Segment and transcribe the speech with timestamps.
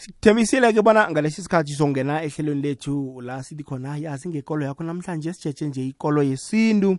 [0.00, 5.68] sithembisile-ke bona ngalesi sikhathi songena ehlelweni lethu la sithi khona yazi ngekolo yakho namhlanje sijeje
[5.68, 6.98] nje ikolo yesintu.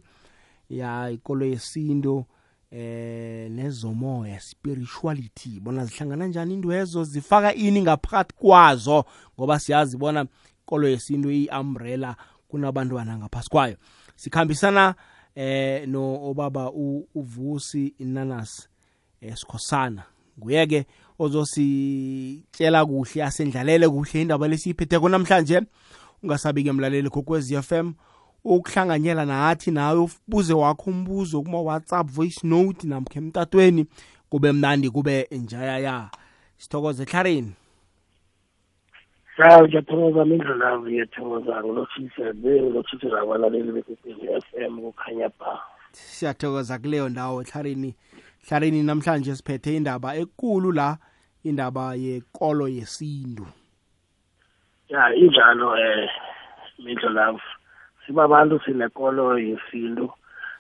[0.69, 2.25] Ya ikolo yesintu
[2.71, 5.59] eh nezomoya spirituality.
[5.59, 9.05] Bona zihlangana njani indwezo zifaka ini ngaphakathi kwazo?
[9.39, 10.25] Ngoba siyazi bona
[10.63, 12.15] ikolo yesintu i-umbrella
[12.47, 13.77] kunabantwana ngaphasi kwayo.
[14.15, 14.95] Sikhambisana
[15.35, 16.71] eh no obaba
[17.15, 18.69] uvusi inanas
[19.21, 20.03] esikhosana
[20.39, 20.85] nguye-ke
[21.21, 25.61] ozositshela kuhle asendlalele kuhle indaba lesiyiphetheko namhlanje
[26.23, 27.93] ungasabi-ke mlaleli kokwez f m
[28.43, 33.85] ukuhlanganyela nathi nawe ubuze wakho umbuzo kuma-whatsapp voice note namkha emtatweni
[34.29, 36.09] kube mnandi kube njaya ya.
[36.57, 37.53] Sithokoze ehlarini
[39.37, 45.59] sawu ngiyathokoza mindlulavu ngiyathokoza ngilotshise ngilotshise nabalaleli bekwekwezi f m kukhanya ba
[45.91, 47.95] siyathokoza kuleyo ndawo ehlarini
[48.47, 50.97] hlarini namhlanje siphethe indaba ekulu la.
[51.43, 53.47] Indaba yekolo yesintu?
[54.89, 56.09] Ya injalo eh
[56.79, 57.41] mindlo love
[58.05, 60.11] sibabantu sinekolo yesintu.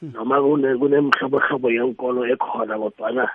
[0.01, 3.29] Noma kunemhlobohlobo yenkolo ekhona kodwana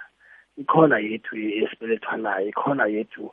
[0.56, 3.30] ikhona yethu esibelethwa nayo ikhona yethu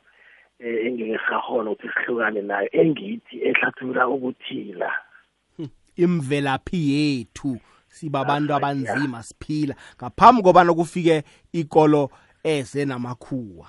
[0.59, 4.91] eh, engeke sahona ukuthi sihlukane nayo engithi ehlathulula ukuthila.
[5.95, 9.75] Imvelaphi yethu sibabantu abanzima siphila.
[9.97, 12.09] Ngaphambi kobana kufike ikolo
[12.43, 13.67] eze namakhuwa.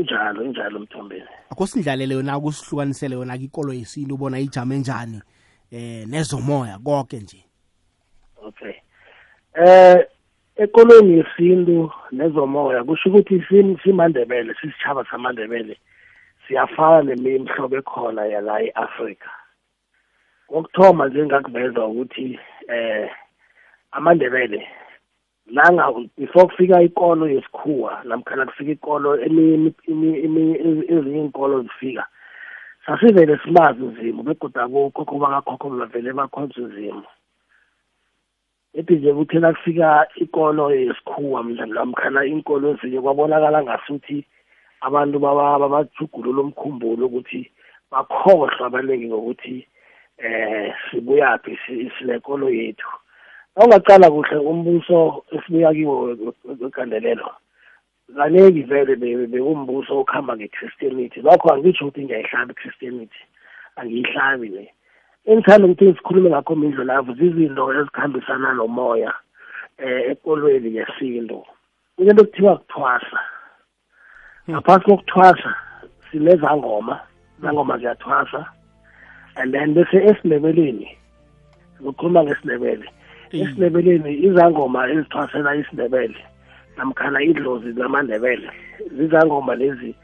[0.00, 1.28] Injalo injalo mthombeni.
[1.50, 5.22] Akho sindlalele yona kusihlukanisele yona ikolo yesintu ubona ijame njani
[5.70, 7.44] eh nezomoya konke nje.
[8.42, 8.74] Okay.
[9.54, 10.06] Eh
[10.56, 13.44] ekolweni yesintu nezomoya kusho ukuthi
[13.82, 15.76] simandebele sisitshaba samandebele
[16.46, 19.30] siyafana nemihlobo ekhona yala e-afrika.
[20.48, 23.10] Kokuthoma njengakuveza ukuthi eh
[23.92, 24.66] amandebele
[25.52, 25.84] langa
[26.18, 30.12] before kufika ikolo yesikhuwa namkhana kufika ikolo ezinye
[31.18, 32.06] iy'nkolo zifika
[32.86, 37.04] sasivele simazi uzimo begoda abokhokho bakakhokho bavele bakhonza uzimo.
[38.74, 44.24] Ethi nje kuthe nakufika ikolo yesikhuwa namkhana inkolo ezinye kwabonakala ngasuthi
[44.80, 47.50] abantu babajugulula umkhumbulo ukuthi
[47.90, 49.66] bakhohlwa abaningi ngokuthi
[50.18, 51.58] eh sibuyaphi
[51.98, 52.90] sinekolo yethu.
[53.56, 55.94] Awungaqala kuhle umbuso esibuya kiwo
[56.60, 57.30] wegandelelo
[58.16, 61.22] kaningi vele bekuwumbuso okuhamba nge-christianity.
[61.22, 63.20] Lokho angitsho ukuthi ngiyayihlabi i-christianity
[63.76, 64.64] angiyihlabi le
[65.26, 69.12] engithanda ukuthi ngizikhulume ngakho mindlo lavo zizinto ezikhambisana nomoya
[69.78, 71.38] eh ekolweni yesintu.
[71.96, 73.18] Kunento kuthiwa kuthwasa
[74.50, 75.50] ngaphasi kokuthwasa
[76.10, 77.00] sinezangoma
[77.42, 78.46] zangoma ziyathwasa.
[79.36, 80.88] And then bese esindebeleni
[81.80, 82.86] ngokukhuluma ngesindebele
[83.32, 86.20] esindebeleni izangoma ezithwasela isindebele
[86.76, 88.50] namkhana idlozi zamandebele
[88.96, 89.94] zizangoma lezi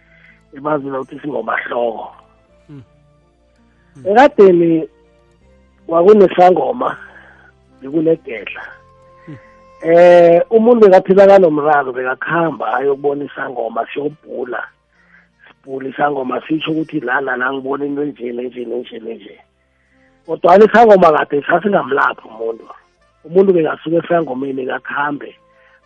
[0.57, 2.07] ebazila ukuthi singomahloko
[2.69, 2.83] hmm.
[4.09, 4.89] ekadeni
[5.87, 6.97] kwakunesangoma
[7.81, 8.63] bekunegedla
[9.83, 14.61] eh umuntu bekaphila kanomraro bekakhamba ayokubona isangoma siyobhula
[15.47, 19.37] sibhula isangoma sitsho ukuthi lana la ngibona into enjeni enjeni enjeni enje
[20.27, 22.67] kodwana isangoma kade sasingamlaphi umuntu.
[23.27, 25.31] Umuntu bekasuka esangomeni kakhambe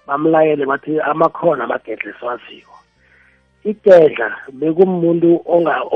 [0.07, 2.75] bamlayele bathi amakhona amagedla esiwaziko
[3.71, 4.29] igedla
[4.61, 5.29] bekumuntu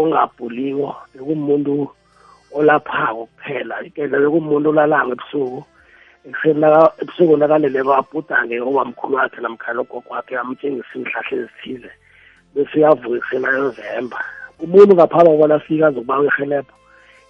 [0.01, 1.75] ongabhuliwo bekumuntu
[2.59, 3.75] olaphako kuphela.
[3.87, 5.61] Igedla bekumuntu olalanga ebusuku
[7.03, 11.91] ebusuku nakaleleko abhudange obamkhulu wakhe namkhana ogogo wakhe amtshengisa iinhlahla ezithile
[12.53, 14.19] bese uyavuka ekuseni ayozemba.
[14.65, 16.75] Umuntu ngaphambi kobana afika azokubawa irhelebho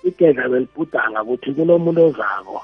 [0.09, 2.59] igedla belibhudanga ukuthi kunomuntu ozako.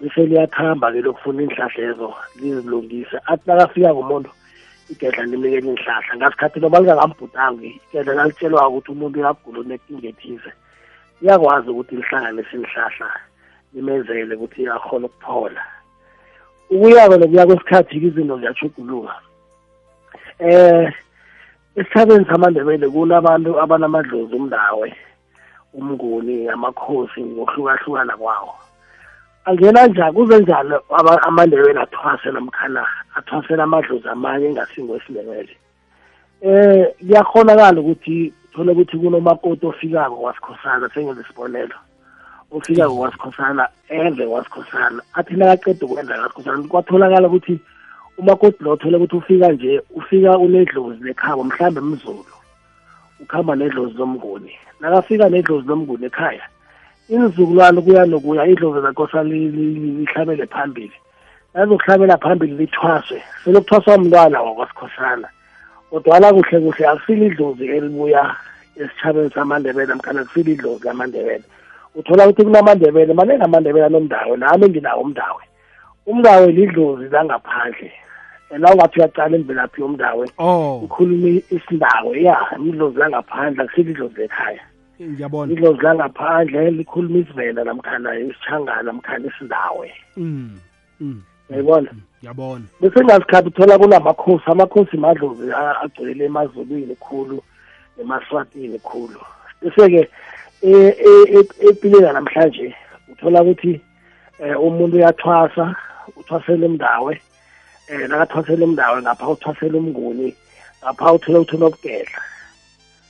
[0.00, 4.30] Bese liyakhamba-ke lokufuna iinhlahla ezo lizilungise athi nakafika kumuntu
[4.90, 6.16] igedla limnikela iinhlahla.
[6.16, 10.52] Ngasikhathi noba lingakambhudangi igedla nalitshelwa ukuthi umuntu uyagula unenkinga ethize
[11.22, 13.08] iyakwazi ukuthi lihlanganise iinhlahla
[13.74, 15.62] limenzele ukuthi akhona ukuphola.
[16.70, 19.14] Ukuya-ke nokuya kwesikhathi-ke izinto ziyachuguluka
[20.38, 20.92] eh
[21.76, 24.88] esithabeni samandebele kunabantu abanamadlozi umndawe
[25.74, 28.54] umnguni amakhosi ngokuhlukahlukana kwawo.
[29.48, 30.12] Angena njani?
[30.14, 30.82] Kuze njalo
[31.22, 35.56] amandebele athwase namkhana athwasela amadlozi amanye engasingo esindebele?
[36.42, 41.76] Eh kuyakhonakala ukuthi thole ukuthi kunomakoti ofikako kwasikhosana sengenza isibonelo
[42.52, 47.58] ofikako kwasikhosana enze kwasikhosana athi nakaqeda ukwenza kwasikhosana kwatholakala ukuthi
[48.18, 52.24] umakoti lo thole ukuthi ufika nje ufika unedlozi lekhabo mhlambe mzulu
[53.20, 54.52] ukhamba nedlozi lomnguni.
[54.80, 56.44] Nakafika nedlozi lomnguni ekhaya
[57.08, 60.92] izizukulwane kuya nokuya idlozi zakosa lihlabele phambili.
[61.54, 63.22] Nazokuhlabela phambili lithwaswe.
[63.44, 65.28] Selokuthwaswa umntwana wakwasikhosana
[65.90, 68.36] kodwana kuhle kuhle akusile idlozi elibuya
[68.76, 71.44] esitshabeni samandebele namkhana kusile idlozi lamandebele.
[71.94, 75.42] Uthola ukuthi kunamandebele maningi amandebele anomdawe nami nginawo umdawe.
[76.06, 77.92] Umdawe lidlozi langaphandle.
[78.58, 80.80] La ungathi uyaqala imvelaphi yomdawe oh.
[80.84, 82.36] ukhuluma isindawe ya
[82.68, 84.60] idlozi langaphandle akusile idlozi ekhaya
[85.00, 85.52] ngiyabona.
[85.52, 90.58] Idlozi langaphandle likhuluma isivela namkhana isitshangana namkhana isindawe mm
[91.00, 91.22] mm.
[91.50, 91.90] Uyayibona?
[92.20, 92.64] Ngiyabona.
[92.80, 95.52] Bese ngasikhathi uthola kunamakhosi amakhosi madlozi
[95.82, 97.42] agcwele emazulwini khulu
[98.00, 99.20] emaswatini khulu.
[99.62, 100.08] Bese-ke
[100.62, 102.74] e- e- e- empilweni yanamhlanje
[103.12, 103.80] uthola ukuthi
[104.40, 105.76] um umuntu uyathwasa
[106.16, 107.20] uthwasela umndawe.
[107.90, 110.34] Um nakathwasela umndawe ngapha uthwasela umnguni
[110.82, 111.66] ngapha uthola uthola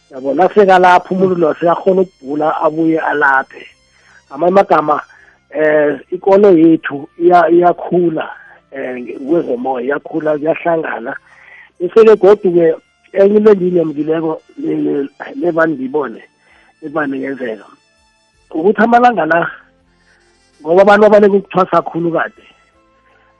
[0.08, 3.66] ukugedla yabona sekalapha umuntu lo sekakhona ukubhula abuye alaphe.
[4.28, 5.02] Ngamanye amagama
[5.50, 8.28] eh ikolo yethu iya- iyakhula
[8.72, 11.16] eh kwezomoya iyakhula kuyahlangana.
[11.80, 12.74] Bese ke godu-ke
[13.12, 14.42] enye into engiyinemkileko
[15.36, 16.22] lebani ngibone
[16.82, 17.64] ebani ngenzeka
[18.50, 19.50] ukuthi amalanga la
[20.62, 22.42] ngoba abantu abaleke ukuthwasa khulu kade.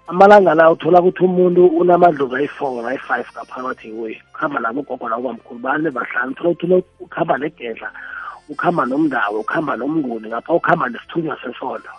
[0.09, 5.61] Amalanga la uthola ukuthi umuntu unamadlozi ayi-four ayi-five ngaphakathi kuye ukuhamba nabo ugogo nabo bamkhulu
[5.61, 7.89] bane bahlanu uthola uthola ukuhamba negedla
[8.49, 11.93] ukuhamba nomndawo ukuhamba nomnguni ngapha ukuhamba nesithunywa sesondo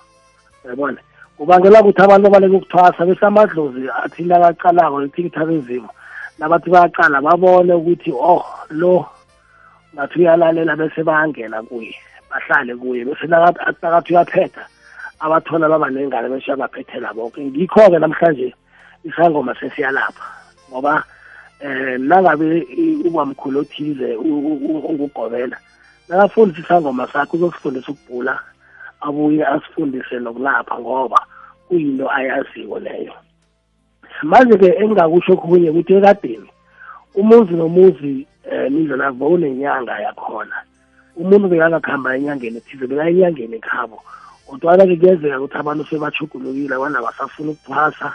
[0.65, 0.97] yabona
[1.37, 5.89] kubangela ukuthi abantu baleke ukuthwasa bese amadlozi athi nakaqalako ithikithi abezimo
[6.39, 9.05] nabathi bayaqala babone ukuthi oh lo
[9.93, 11.93] ngathi uyalalela bese bayangena kuye
[12.29, 14.65] bahlale kuye bese nakathi nakathi uyaphetha
[15.19, 18.53] abathola babanengane bese uyabaphethela bonke ngikho-ke namhlanje
[19.03, 20.25] isangoma sesiyalapha
[20.69, 21.03] ngoba
[21.59, 22.67] eh nangabe
[23.07, 25.57] ubamkhulu othize ungugobela
[26.07, 28.39] nakafundisa isangoma sakhe uzosifundisa ukubhula
[29.01, 31.19] abuye asifundise nokulapha ngoba
[31.67, 33.13] kuyinto ayaziko leyo.
[34.23, 36.49] Manje-ke engingakusho okunye ukuthi ekadeni
[37.15, 40.57] umuzi nomuzi um indlela bowunenyanga yakhona.
[41.15, 43.99] Umuntu bekangakuhamba enyangeni ethize beka enyangeni ekhabo
[44.49, 48.07] kodwana-ke kuyenzeka ukuthi abantu sebachugulukile abantu abasafuna ukuthwasa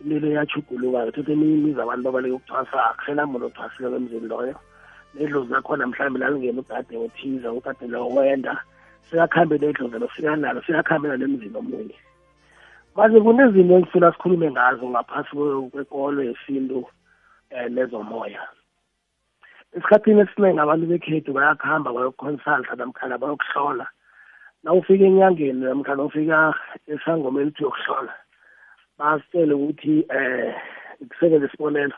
[0.00, 4.56] impilo iyachuguluka-ke thothi eminye imizi abantu babaleke ukuthwasa akusenamuntu othwasile kwemzini loyo.
[5.14, 8.54] Nedlozi lakhona mhlawumbe lalingena ugade othize ugade lo wenda
[9.10, 11.96] sekakhambe nedlozi lo sekanalo sekakhambela nemzini omunye.
[12.96, 16.78] Manje kunezinto engifuna sikhulume ngazo ngaphasi kwe- kwekolo yesintu
[17.54, 18.42] um nezomoya.
[19.72, 23.86] Esikhathini esiningi abantu bekhethu bayakuhamba bayokuconsulta namkhana bayokuhlola.
[24.62, 26.54] Na ufika enyangeni namkhana ufika
[26.86, 28.14] esangoma elithi yokuhlola
[28.98, 30.52] basitshele ukuthi um
[31.08, 31.96] kusebenzisa isibonelo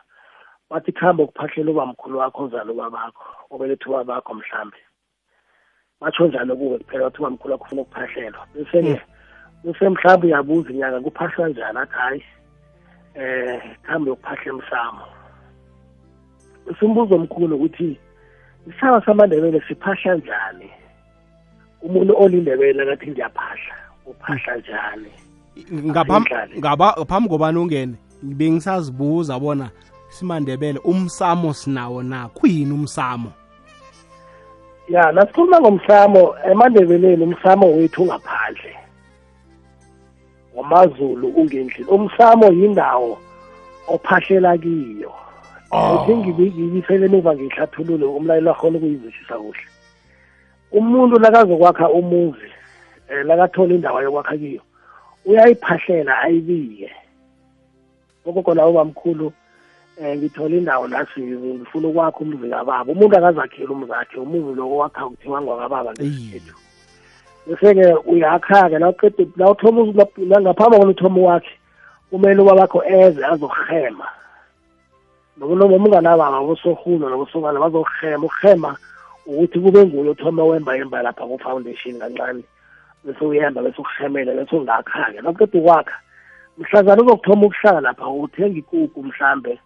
[0.71, 4.77] bathi kuhamba ukuphahlela ubamkhulu wakho ozala ubabakho obelethe ubabakho mhlambe.
[6.01, 8.47] Batsho njalo kuwe kuphela bathi ubamkhulu wakho ufuna ukuphahlelwa.
[8.55, 9.01] Bese-ke
[9.65, 12.25] bese mhlawumbe uyabuza inyanga kuphahlwa njani athi hayi
[13.15, 15.07] eh kuhambe ukuphahla emsamo.
[16.67, 18.01] Usimbuzo omkhulu ukuthi
[18.67, 20.71] isaba samandebele siphahla njani?
[21.83, 23.75] Umuntu olindebele akathi ngiyaphahla
[24.07, 25.11] uphahla njani
[25.91, 26.59] ngaphambi Asiyidlale.
[26.61, 27.95] ngaba- ngaphambi kobani ungene?
[28.23, 29.71] Bengisazibuza bona
[30.09, 32.29] simandebele umsamo sinawo na?
[32.29, 33.33] Kuyini umsamo?
[34.89, 38.75] Ya nasikhuluma ngomsamo emandebeleni umsamo wethu ungaphandle
[40.55, 41.89] ngomazulu ungendlini.
[41.91, 43.19] Umsamo yindawo
[43.89, 45.13] ophahlela kiyo.
[45.73, 46.03] Oh.
[46.03, 49.63] uthi ngibisele emuva ngihlathulule umlayelo akhona ukuyizwisisa kuhle.
[50.73, 52.51] Umuntu lakazokwakha umuzi
[53.11, 54.63] um lakathola indawo yokwakha kiyo
[55.25, 56.91] uyayiphahlela ayibike.
[58.27, 59.33] Ogogo lawo bamkhulu
[60.01, 62.93] um ngithola indawo nasi ngifuna ukwakha umuzi kababa.
[62.93, 66.55] Umuntu akazakhela umuzi akhe umuzi lo wakha kuthiwa ngwakababa ngesikhethu
[67.47, 69.81] bese-ke uyakha-ke nawuqede nawuthoma
[70.41, 71.55] ngaphambi kokuthi uthoma wakhe
[72.11, 74.07] kumele ubabakho eze azokuhema
[75.37, 78.77] noma umnganababa abosorhuno nabosokana bazokuhema ukuhema
[79.31, 82.43] ukuthi kube nguye othoma wemba yemba lapha ku-foundation kancane
[83.05, 85.21] bese uyemba bese ukuhemele bese ungakha-ke.
[85.23, 85.97] Nawuqeda ukwakha
[86.59, 89.59] mhlazana uzokuthoma ukuhlala lapha uthenga ikuku mhlambe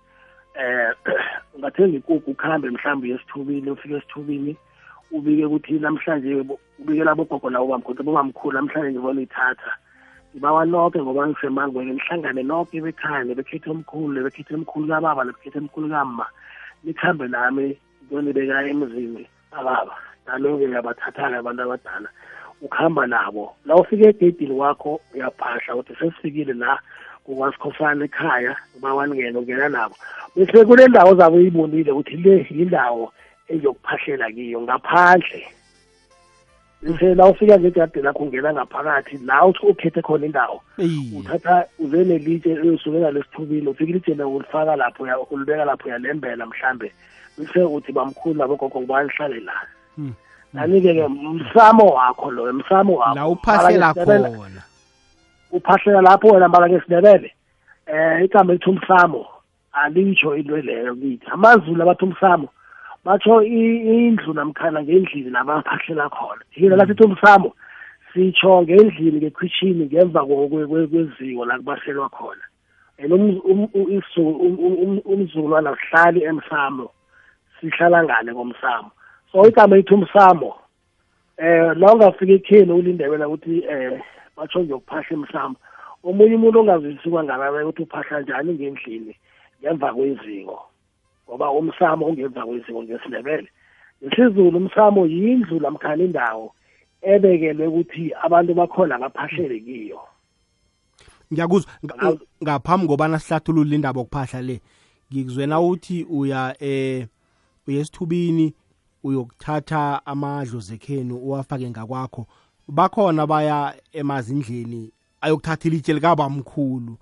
[0.55, 0.93] eh
[1.55, 4.57] ungathenga ikuku ukuhambe mhlambe uyesithubini ufike esithubini
[5.11, 9.73] ubike ukuthi namhlanje bo- ubikela bogogo nabo bamkhulu bobamkhulu namhlanje ngibona ithatha
[10.31, 16.27] ngibawa noke ngoba ngisemangweni nihlangane noke bekhaya nebekhethe omkhulu nebekhethe emkhulu kababa nebekhethe emkhulu kamma
[16.85, 19.27] nikhambe nami ngiyonibeka emzini.
[19.59, 19.95] Ababa
[20.27, 22.09] nalo-ke uyabathatha-ke abantu abadala
[22.63, 23.57] ukuhamba nabo.
[23.67, 26.79] La ufike egedini wakho uyaphahla ukuthi sesifikile la
[27.25, 29.97] kukwasikhosana ekhaya bawaningene ungena nabo.
[30.37, 33.13] Bese kule ndawo zabo uyibonile ukuthi le yindawo
[33.49, 35.47] engiyokuphahlela kiyo ngaphandle.
[36.83, 41.13] Bese la ufika ngegadi lakho ungena ngaphakathi la uthi ukhethe khona indawo Eyi.
[41.19, 46.93] uthatha uze nelitshe uyosukela lesithubile ufika ilitshe le ulifaka lapho uya- ulibeka lapho uyalembela mhlambe.
[47.39, 49.53] Bese uthi bamkhulu labogogo ngibani lihlale la.
[49.99, 50.13] Mm.
[50.53, 53.15] nani-ke ke msamo wakho loyo msamo wakho.
[53.15, 54.63] La uphahlela Mara ngeSindebele- khona.
[55.53, 57.33] Uphahlela lapho wena mbala ngesindebele
[57.87, 59.27] eh igama elithi umsamo
[59.73, 61.27] alitsho into leyo kithi.
[61.33, 62.49] Amazulu abathi umsamo
[63.05, 66.43] batsho i- indlu namkhana ngendlini nabaphahlela khona.
[66.55, 67.53] Thina la sithi umsamo
[68.15, 72.43] sitsho ngendlini ngekhwitshini ngemva kwe- kwe- kwe- kweziko la kubaselwa khona.
[72.99, 76.91] And um- um- u- isizu- um- um- um- umzukulwana sihlali emsamo.
[77.71, 78.91] Sihlala ngale komsamo
[79.33, 80.55] so igama elithi umsamo
[81.37, 84.01] eh la ungafika ekheni ulindebela ukuthi eh
[84.37, 85.57] batsho ngiyokuphahla emsamo.
[86.05, 89.17] Omunye umuntu ongazwisisi kwangalabe ukuthi uphahla njani ngendlini
[89.61, 90.59] ngemva kweziko
[91.29, 93.49] ngoba umsamo ungemva kweziko ngesindebele.
[94.05, 96.55] Ngesizulu umsamo yindlu lamkhana indawo
[97.03, 100.01] ebekelwe ukuthi abantu bakhona baphahlele kiyo.
[101.33, 101.73] Ngiyakuzwa
[102.43, 104.61] ngaphambi kobana sihlathulule indaba okuphahla le
[105.13, 107.07] ngikuzwena uthi uya eh
[107.67, 108.55] uya esithubini
[109.05, 112.27] uyokuthatha amadlo zekhenu uwafake ngakwakho.
[112.69, 116.97] Bakhona baya emazindleni ayokuthatha ilitshe likabamkhulu.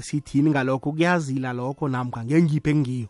[0.00, 0.92] Sithini ngalokho?
[0.92, 3.08] Kuyazila lokho namkha ngengiphi engiyo?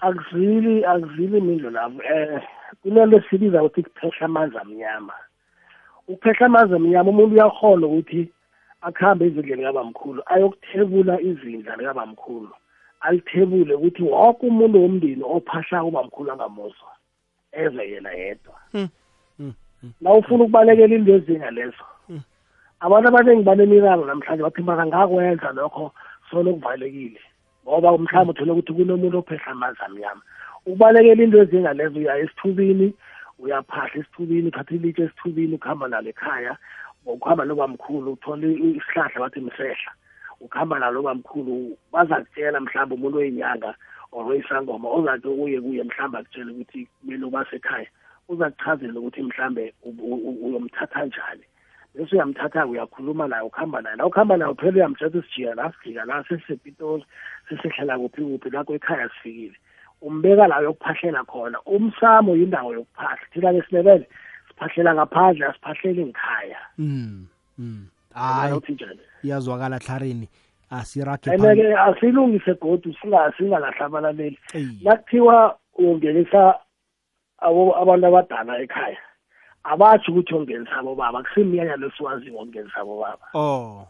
[0.00, 2.42] Akuzili akuzili mindlo labo eh
[2.82, 5.12] kunento sibiza ukuthi kuphehla amanzi amnyama.
[6.08, 8.32] Ukuphehla amanzi amnyama umuntu uyakhona ukuthi
[8.80, 12.52] akuhambe izindleni kabamkhulu ayokuthebula izindla likabamkhulu
[13.00, 16.90] alithebule ukuthi wonke umuntu womndeni ophahla ubamkhulu angamuzwa
[17.52, 18.54] eze yena yedwa.
[18.72, 18.88] Hmm.
[19.38, 19.54] Hmm.
[20.00, 21.84] na ufuna ukubalekela into ezingalezo
[22.80, 25.92] abantu abaningi banemiraro namhlanje bathi bangakwenza lokho
[26.30, 27.20] solo kuvalekile
[27.64, 30.22] ngoba mhlawumbe uthole ukuthi kunomuntu ophehla amanzi amnyama
[30.66, 32.94] ukubalekela into ezingalezo uya esithubini
[33.42, 36.56] uyaphahla esithubini uthatha ilitshe esithubini ukuhamba nalo ekhaya.
[37.06, 39.92] Ukuhamba nobamkhulu uthole isihlahla bathi msehla.
[40.40, 43.74] Ukuhamba nalo bamkhulu bazakutshela mhlawumbe umuntu oyinyanga
[44.12, 47.88] or oyisangoma ozake uye kuye mhlawumbe akutshele ukuthi kumele ubasekhaya
[48.28, 51.44] uzakuchazela ukuthi mhlambe u- u- u- uyomthatha njani
[51.94, 56.04] bese uyamthatha uyakhuluma naye ukuhamba naye la ukuhamba naye uphela uyamtshela ukuthi sijika la sifika
[56.04, 57.04] la sesisepitoli
[57.48, 59.56] sesehlela kuphi kuphi lakho ekhaya sifikile
[60.02, 64.06] umbeka la yokuphahlela khona umsamo yindawo yokuphahla thina ngesindebele
[64.48, 67.26] siphahlela ngaphandle asiphahleli ngikhaya mm.
[67.58, 67.86] mm.
[68.14, 69.00] Yabona hayi ukuthi njani?
[69.24, 70.28] iyazwakala hlarini
[70.70, 74.38] asirage and-ke asilungise godu singa- singalahla abalaleli.
[74.54, 74.80] Eyi.
[74.84, 76.54] nakuthiwa ungenisa
[77.38, 78.98] abo- abantu abadala ekhaya
[79.64, 83.26] abatsho ukuthi ungenisa abobaba akusimnyanya lesiwaziwo ungenisa abobaba.
[83.34, 83.86] Oh.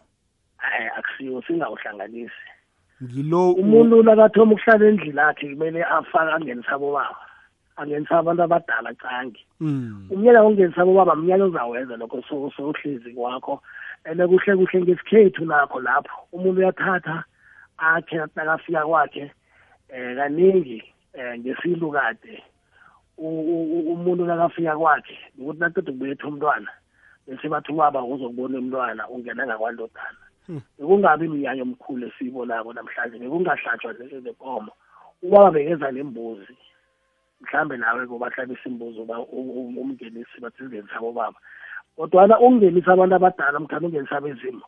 [0.60, 2.44] Eh akusiwo singawuhlanganisi.
[3.02, 7.16] Ngilo umuntu nakathoma ukuhlala endlini akhe kumele afake angenisa abobaba.
[7.80, 10.08] Angenisa abantu abadala cangi mm.
[10.10, 13.62] umnyanya wokungenisa abobaba mnyanya ozawenza lokho so- sowuhlezi kwakho.
[14.04, 16.28] And kuhle kuhle ngesikhethu nakho lapho.
[16.32, 17.25] Umuntu uyathatha
[17.78, 19.32] akhe nakafika kwakhe
[19.88, 20.82] eh kaningi
[21.14, 22.42] eh ngesintu kade.
[23.18, 26.70] Umuntu nakafika kwakhe ukuthi naqeda ukubetha umntwana
[27.26, 30.25] bese bathi ubaba uzokubona umntwana ungena ngakwandodana.
[30.46, 30.60] Hmm.
[30.78, 34.72] bekungabi iminyanya omkhulu esiyibonako namhlanje bekungahlatshwa nezenkomo
[35.22, 36.56] ubaba bekeza nembuzi.
[37.40, 41.38] Mhlambe nawe uba u- u- umngenisi bathi singenisa abobaba
[41.97, 44.62] kodwana ukungenisa abantu abadala mkhani ungenisa abezimu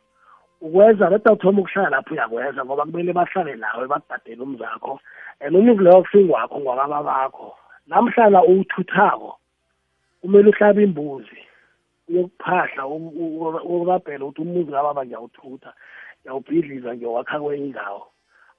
[0.61, 5.01] ukwenza leda uthoma ukuhlala lapho uyakwenza ngoba kumele bahlale nawe bakubhadele umzakho.
[5.41, 7.57] And umuzi loyo kusingwakho ngwakaba bakho.
[7.87, 9.39] Namhlala uwuthuthako
[10.21, 11.39] kumele uhlabe imbuzi
[12.09, 15.73] uyokuphahla urabhela ukuthi umuzi kababa ngiyawuthutha
[16.21, 18.07] ngiyawubhidliza ngiyowakha kwenye indawo.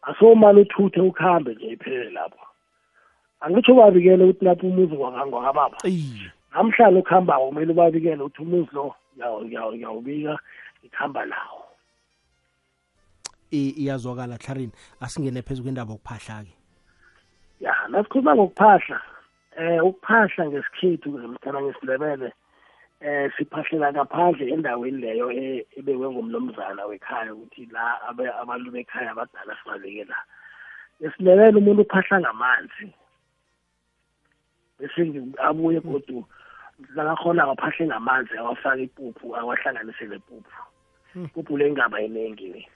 [0.01, 2.45] Asomane uthuthe ukuhambe nje iphelele lapho.
[3.43, 6.31] Angitsho babikele ukuthi lapho umuzi ngwakababa Eyi.
[6.55, 10.33] namhlanje ukuhambako kumele ubabikele ukuthi umuzi lo ngiyawu- ngiyawu- ngiyawubika
[10.79, 11.59] ngikuhamba nawo.
[13.51, 14.71] I- iyazwakala hlarini
[15.03, 16.53] asingene phezu kwendaba okuphahla-ke
[17.61, 18.97] ya nasikhuluma ngokuphahla.
[19.55, 22.33] Eh ukuphahla ngesikhethu mthana ngesindebele
[23.01, 29.53] eh siphahlela ngaphandle endaweni leyo e- ebekwe ngumnomzana wekhaya ukuthi la abe- abantu bekhaya abadala
[29.61, 30.17] sibabeke la
[31.01, 32.87] ngesindebele umuntu uphahla ngamanzi.
[34.83, 36.25] Bese ngi- abuye godu
[36.95, 40.59] nakakhona akaphahle ngamanzi awafake ipuphu awahlanganise lepuphu
[41.15, 42.67] ipuphu le ingaba iningi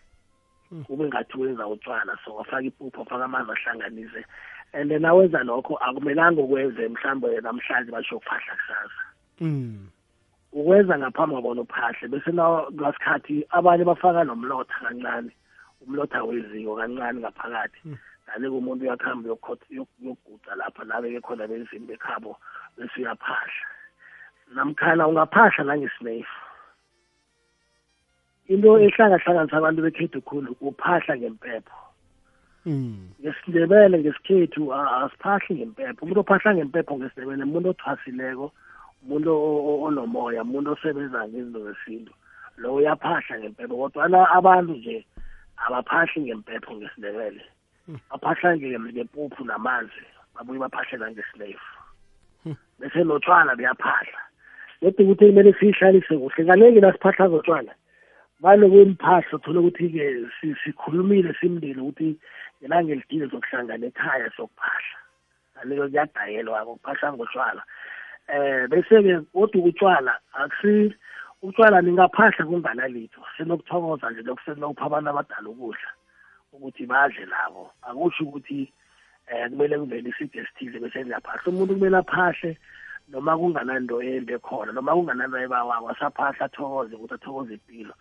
[0.88, 4.24] kube ngathi wenza utshwala so wafaka ipuphu wafaka amanzi ahlanganise.
[4.74, 9.04] And then awenza lokho akumelanga ukwenze mhlawumbe namhlanje basho ukuphahla kusasa.
[9.42, 9.88] Mm.
[10.54, 15.32] ukwenza ngaphambi kwabona uphahle bese na- ngasikhathi abanye bafaka nomlotha kancane
[15.88, 17.80] umlotha weziko kancane ngaphakathi.
[18.28, 19.30] Kanti umuntu uyakuhamba
[19.72, 22.38] uyoguca lapha nabeke khona bezimbi bekhabo
[22.78, 23.66] bese uyaphahla
[24.56, 26.48] namkhana ungaphahla nangesnefu
[28.48, 31.78] into ehlangahlanganisa abantu bekhethu khulu uphahla ngempepho.
[32.66, 33.16] Mm.
[33.22, 36.00] ngesindebele ngesikhethu asiphahli ngempepho.
[36.04, 38.48] Umuntu ophahla ngempepho ngesindebele umuntu othwasileko
[39.04, 39.30] umuntu
[39.86, 42.14] onomoya umuntu osebenza ngezinto zesintu
[42.58, 43.76] lo uyaphahla ngempepho.
[43.76, 45.06] Kodwana abantu nje
[45.66, 47.44] abaphahli ngempepho ngesindebele.
[48.12, 50.04] Baphahla nge- ngepuphu namanzi
[50.36, 51.72] babuye baphahle nangeslefu
[52.80, 54.22] bese notshwala buyaphahla.
[54.80, 57.74] Kodwa ukuthi kumele siyihlalise kuhle kaningi nasiphahla ngotshwala
[58.40, 62.18] vale kwemphahlo thola ukuthi-ke si- sikhulumile simndile ukuthi
[62.62, 64.98] ngelanga elidile zokuhlangana ekhaya sokuphahla
[65.56, 67.64] kanike kuyadayelwa ukuphahla ngotshwala.
[68.28, 70.94] Eh bese-ke kodwa utshwala akusi
[71.42, 75.90] utshwala ningaphahla kunganalitho sinokuthokoza nje lokusenokupha abantu abadala ukudla.
[76.54, 78.72] Ukuthi badle nabo akusho ukuthi
[79.28, 82.58] eh kumele kuvele iside esithize bese niyaphahla umuntu kumele aphahle
[83.10, 87.94] noma kungananto embi khona noma kungananto ebawako asaphahla athokoze ukuthi athokoze impilo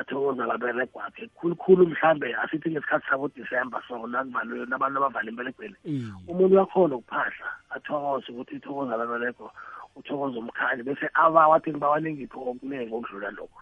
[0.00, 6.12] athokoze ababereg wakhe khulukhulu mhlambe asithi ngesikhathi sabo December so nakuvaliwe nabantu abavala imbelegweni Iye.
[6.28, 9.50] umuntu uyakhona ukuphahla athokoze ukuthi ithokoza ababerego
[9.96, 13.60] uthokoza umkhanye bese abawa athi ngibawanengiphi okuningi okudlula lokho.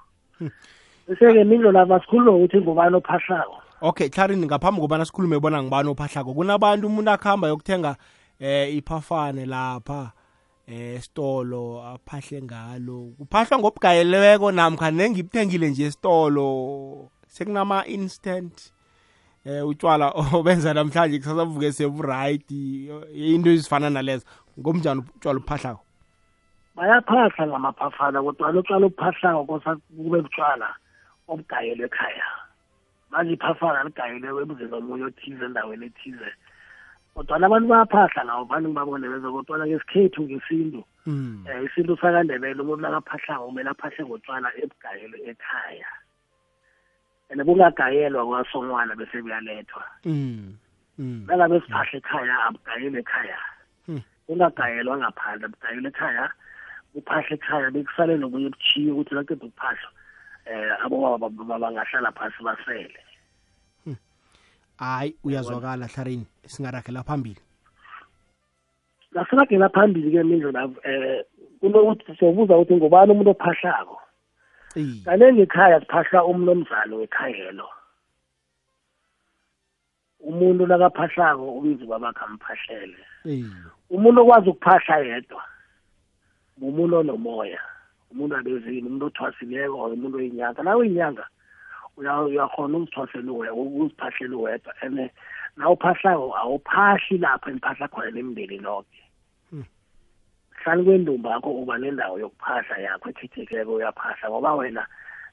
[1.08, 3.67] Bese-ke mindlo lava sikhuluma ukuthi ngubani ophahlako.
[3.80, 7.96] Okay clarini ngaphambi kobana sikhulume bona ngibani ophahlako kunabantu umuntu akuhamba yokuthenga
[8.40, 10.12] eh iphafane lapha
[10.66, 13.12] eh esitolo aphahle ngalo.
[13.18, 17.10] Kuphahlwa ngobugayeleweko namkha nengibithengile nje esitolo.
[17.26, 18.72] Sekunama instant
[19.44, 22.50] eh utshwala obenza namhlanje kusasavuke seburight
[23.14, 24.26] into ezifana nalezo.
[24.58, 25.84] Ngomnjani utshwala uphahlako
[26.78, 30.68] bayaphahla ngamaphafana kodwa utshwala obuphahlako kosa kube butshwala
[31.28, 32.26] obugayelwe ekhaya.
[33.10, 36.30] Manje iphafana ligayelwe emzini omunye othize endaweni ethize
[37.14, 41.44] kodwana abantu bayaphahla ngabo vane ngibabone benza kodwana ngesikhethu ngesintu mm.
[41.46, 45.90] um isintu sakandebele umuntu nakaphahlako kumele aphahle ngotshwala ebugayelwe ekhaya
[47.30, 50.56] and bungagayelwa kwasongwana bese buyalethwa mm.
[50.98, 51.24] mm.
[51.26, 53.40] nangabe siphahle ekhaya abugayelwe ekhaya
[53.88, 54.02] Hmm.
[54.26, 56.24] kungagayelwa ngaphandle bugayelwe ekhaya
[56.92, 59.88] kuphahle ekhaya bekusale nokunye buchiye ukuthi baqeda ukuphahla
[60.50, 63.00] eh abobaba ba- bangahlala phasi basele.
[64.78, 67.40] Hayi uyazwakala hlarini singaragela phambili.
[69.12, 71.24] Ngasiragela phambili ke mindlo la eh
[71.60, 73.98] kunokuthi sobuza ukuthi ngubani umuntu ophahlako?
[75.04, 77.68] Kanenge ekhaya siphahla umnomzalo wekhayelo
[80.20, 83.02] umuntu nakaphahlako ubiza ubabakhe amphahlele
[83.90, 85.42] umuntu okwazi ukuphahla yedwa
[86.62, 87.60] umuntu onomoya.
[88.12, 90.62] Umuntu abezini umuntu othwasileko or umuntu oyinyanga.
[90.62, 91.24] Nawe inyanga
[91.96, 94.72] uya- uyakhona ukuzithwasela uwe- ukuziphahlela uwedwa.
[94.82, 95.10] And
[95.56, 99.02] na uphahlako awuphahli lapho eniphahla khona nemndeni noke
[99.50, 99.64] Hmm.
[100.62, 104.86] hlani kwendumba yakho uba nendawo yokuphahla yakho ekhethekileko uyaphahla ngoba wena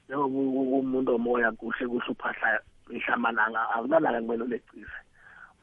[0.10, 2.60] njengoba u- u- umuntu omoya kuhle kuhle uphahla
[2.90, 4.98] ihlamalanga akunalanga kumele uleqise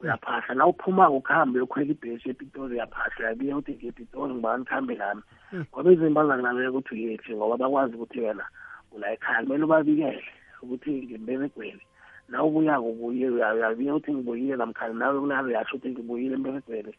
[0.02, 5.64] uyaphahla na uphumako ukuhambe uyokhwela ibhesi epitori uyaphahla uyabiya uthi ngepitori ngibani kuhambe nami Mm.
[5.72, 8.44] ngoba izinto bazakunamela ukuthi uyephi ngoba bakwazi ukuthi wena
[8.92, 10.22] ula ekhaya kumele ubabikele
[10.62, 11.82] ukuthi ngemberegweni
[12.28, 16.94] na ubuyako ubuye uya- uyabiya uthi ngibuyile namkhani nawe kunalo uyasho ukuthi ngibuyile emberegweni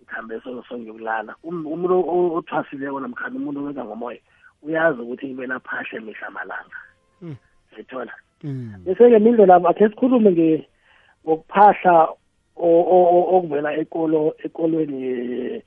[0.00, 4.20] ngikhambe so so ngiyokulala Um- umuntu o- othwasileko namkhani umuntu owenza ngomoya
[4.62, 6.78] uyazi ukuthi kumele aphahle mihla malanga
[7.22, 7.36] Mm.
[7.72, 8.12] uyayithola
[8.44, 8.72] Mm.
[8.84, 10.64] bese-ke mindlela akhe sikhulume nge-
[11.26, 12.18] ngokuphahla o- o- o-
[12.58, 15.62] okuvela ekolo ekolweni ye-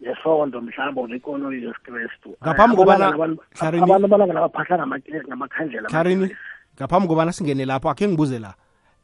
[0.00, 3.12] yesonto mhlawumbe or ekolo yesikrestu Ngaphambi kobana-
[3.54, 6.40] Hlarini- abantu abalanga nabaphahla ngama- ngamakhandlela Hlarini, amagesi.
[6.76, 8.54] ngaphambi kobana singene lapho akhe ngibuze la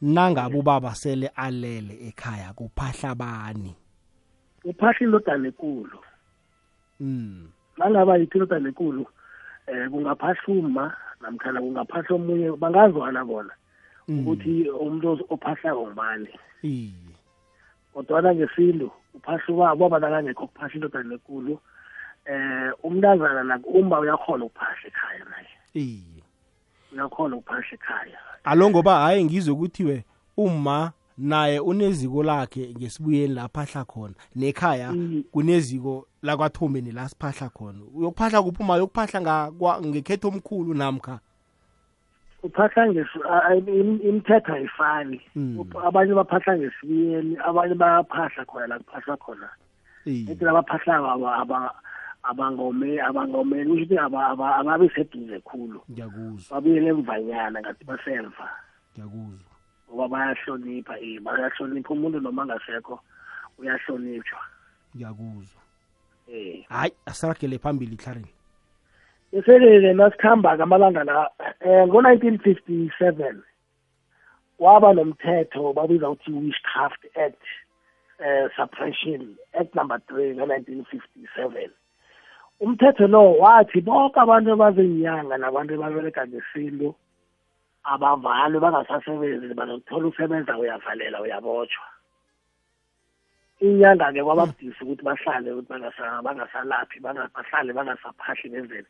[0.02, 3.74] nangabe ubaba sele alele ekhaya kuphahla bani
[4.64, 5.98] uphahla indodana ekulu
[7.00, 7.48] mm.
[7.78, 9.06] nangaba yithi indodana ekulu
[9.68, 13.54] um kungaphahla uma namkhana kungaphahla omunye bangazwana bona
[14.08, 14.18] Mm.
[14.24, 16.28] ukuthi umuntu ophahlako ngubani
[16.62, 17.07] Iye.
[17.98, 21.58] Kodwana ngesintu uphahla ubaba ubaba nakangekho kuphahla indodana ekulu
[22.24, 26.22] eh umntazana nako umba uyakhona ukuphahla ekhaya naye Iye.
[26.92, 30.04] uyakhona ukuphahla ekhaya alo ngoba hayi ngizwe kuthiwe
[30.36, 35.22] uma naye uneziko lakhe ngesibuyeni lapha ahla khona nekhaya Iye.
[35.32, 41.18] kuneziko lakwathombeni la siphahla khona uyokuphahla kuphuma yokuphahla nga- kwa- ngekhetho omkhulu namkha
[42.42, 45.20] uphahla ngesu a- a- im- imithetho ayifani.
[45.36, 45.58] Mm.
[45.60, 49.48] Up- abanye baphahla ngesibuyeni abanye bayaphahla khona la kuphahlwa khona.
[50.06, 50.32] Iye.
[50.32, 51.74] ethi labaphahlako aba- aba-
[52.22, 55.80] abangome abangomeli kusho ukuthi aba- aba- ababi seduze khulu.
[55.90, 56.50] Ngiyakuzwa.
[56.60, 58.46] Babuyele emvanyana ngathi basemva.
[58.94, 59.50] Ngiyakuzwa.
[59.90, 63.00] Ngoba bayahlonipha eh bayahlonipha umuntu noma angasekho
[63.58, 64.40] uyahlonitshwa
[64.96, 65.60] ngiyakuzwa.
[66.28, 68.30] Eh hayi asiragele phambili hlarini
[69.32, 71.28] bese-ke nasikhamba-ke amalanga la
[71.60, 73.42] um ngo-nineteen fifty seven
[74.58, 77.44] waba nomthetho babiza ukuthi witchcraft act
[78.24, 81.68] uh, suppression act number three ngo-nineteen fifty seven
[82.60, 86.94] umthetho lo wathi bonke abantu abazinyanga nabantu ababereka ngesintu
[87.84, 91.86] abavalwe bangasasebenzi banokuthola usebenza uyavalela uyabotshwa
[93.60, 95.68] inyanga-ke kwababudisi ukuthi bahlale ukuthi
[96.24, 98.88] bangasalaphi bahlale bangasaphahli ngendlela.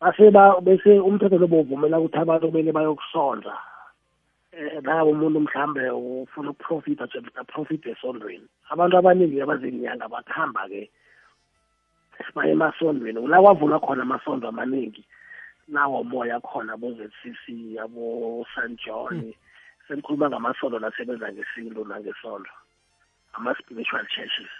[0.00, 0.30] Base
[0.62, 3.54] bese umthetho lo bovumela ukuthi abantu kumele bayokusonza
[4.52, 8.46] um nabo umuntu mhlambe ufuna ukuprofitha aprofithe esondweni.
[8.70, 10.90] Abantu abaningi abazinyanga bakuhamba-ke
[12.26, 13.26] sibaye emasondweni.
[13.26, 15.04] La kwavulwa khona amasondo amaningi
[15.68, 19.34] nawo moya khona abo-ZCC abo-St John
[19.88, 22.50] senikhuluma ngamasondo nasebenza ngesintu nangesondo
[23.34, 24.50] ama-spiritual churches.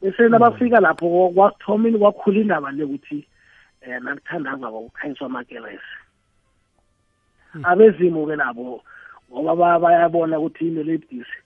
[0.00, 3.26] Bese nabafika lapho kwakuthomini kwakhula indaba le ukuthi
[3.86, 5.94] um nakuthandazwa kokukhanyiswa amakeresi.
[7.64, 8.82] Abezimu-ke nabo
[9.32, 11.38] ngoba bayabona ukuthi into lebudisi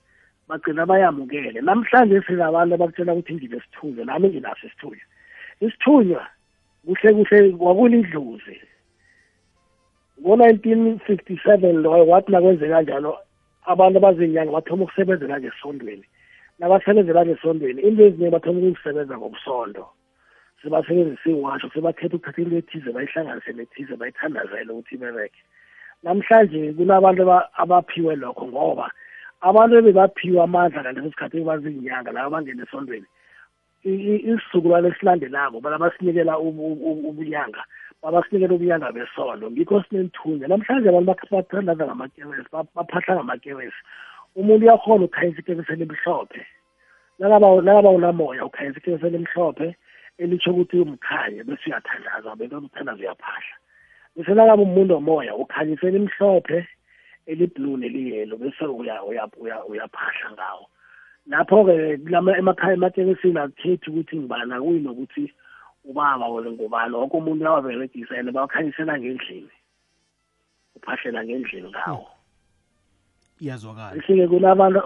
[0.49, 1.61] bagcina bayamukele.
[1.61, 5.07] Namhlanje sinabantu abakutshela ukuthi ngile sithunywa nami nginaso isithunywa.
[5.61, 6.27] Isithunywa
[6.87, 8.57] kuhle kuhle kwakulidlozi
[10.23, 13.19] ngo-1957 loyo wathi nakwenzeka kanjalo
[13.67, 16.07] abantu abazinyanga bathoma ukusebenzela ngesondweni
[16.59, 19.85] nabasebenzela ngesondweni into eziningi bathoma ukuzisebenza ngobusondo.
[20.63, 25.41] Sebasebenzisa iwasho sebakhetha ukuthatha into ethize bayihlanganise nethize bayithandazele ukuthi ibereke.
[26.03, 27.23] Namhlanje kunabantu
[27.63, 28.87] abaphiwe lokho ngoba
[29.49, 33.09] abantu ebebaphiwe amandla ngaleso sikhathi ebazinyanga laba bangena esondweni
[33.85, 37.63] isizukulwane esilandelako balabasinikela ubunyanga
[38.03, 43.81] babasinikela ubunyanga besondo ngikho sinenithunya namhlanje abantu bathandaza ngamakewesi baphahla ngamakewesi.
[44.39, 46.43] Umuntu uyakhona ukhanyisa ikewesi elimhlophe.
[47.19, 49.77] Nakaba unamoya ukhanyisa ikewesi elimhlophe
[50.19, 53.57] elitsho ukuthi umkhanye bese uyathandaza bese uthandaza uyaphahla
[54.17, 56.69] bese nakaba umuntu womoya ukhanyisa elimhlophe
[57.27, 58.65] eliblue neliyelo bese
[59.71, 60.67] uyaphahla ngawo.
[61.27, 61.75] Lapho-ke
[62.39, 65.33] emakhaya ematekisini akukhethi ukuthi ngibani akuyi nokuthi
[65.85, 69.51] ubaba wena ngubani wonke umuntu uyawaberegisa and bawakhanyisela ngendlini
[70.77, 72.07] uphahlela ngendlini ngawo.
[73.41, 73.95] Iyazwakala.
[73.95, 74.81] Bese-ke kunabantu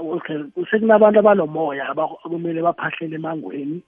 [0.70, 3.82] sekunabantu abanomoya akumele baphahlele emangweni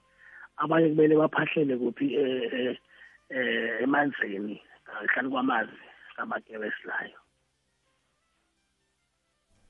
[0.59, 2.77] abanye kumele baphahlele kuphi eh
[3.83, 4.61] emanzini
[5.13, 5.79] hlani kwamanzi
[6.17, 7.19] amakeresilayo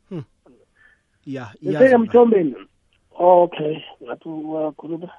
[0.10, 0.24] hmm.
[1.26, 2.56] ya bese emthombeni.
[3.20, 5.10] Okay ngathi wakhuluma?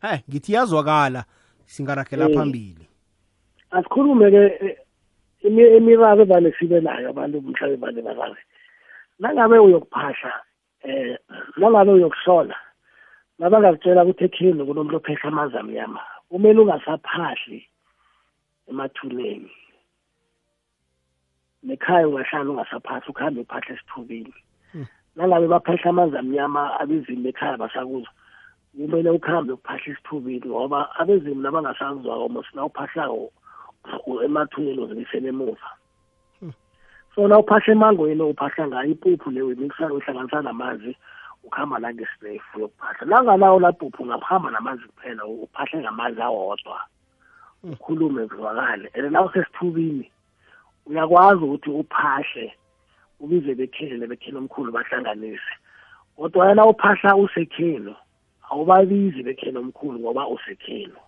[0.00, 1.24] Hey ngithi yazwakala
[1.66, 2.88] singaragela phambili.
[3.70, 4.76] Asikhulume ke
[5.42, 8.40] imiraro evane sibe nayo abantu mhlawumbe vane bakazi
[9.18, 10.32] nangabe uyokuphahla
[10.82, 11.18] eh
[11.56, 12.56] nangabe uyokuhlola
[13.40, 17.60] nabangakutshela ukuthi ekhini kunomuntu ophehla amanzi amnyama kumele ungasaphahli
[18.68, 19.50] emathuneni.
[21.64, 24.34] Nekhaya ungahlala ungasaphahli ukuhambe uphahla esithubeni.
[25.16, 28.12] Nangabe baphahla amanzi amnyama abezimu bekhaya basakuzwa
[28.76, 33.32] kumele ukuhambe ukuphahla esithubeni ngoba abezimu nabangasakuzwako mosina uphahlako
[34.24, 35.68] emathuneni uzibisela emuva.
[37.14, 40.92] So na uphahla emangweni uphahla ngayo ipuphu leyo mixer uhlanganisa namanzi
[41.44, 46.80] ukuhamba nangesnefu yokuphahla nanganawo lapuphu ungahamba namanzi kuphela uphahle ngamanzi awodwa
[47.62, 48.90] ukhulume kuzwakale.
[48.94, 50.10] And nawe sesithubini
[50.86, 52.52] uyakwazi ukuthi uphahle
[53.20, 55.52] ubize bekhele bekhele omkhulu bahlanganise.
[56.16, 57.96] Kodwa yena uphahla usekhelo
[58.50, 61.00] awubabizi bekhele omkhulu ngoba usekhelo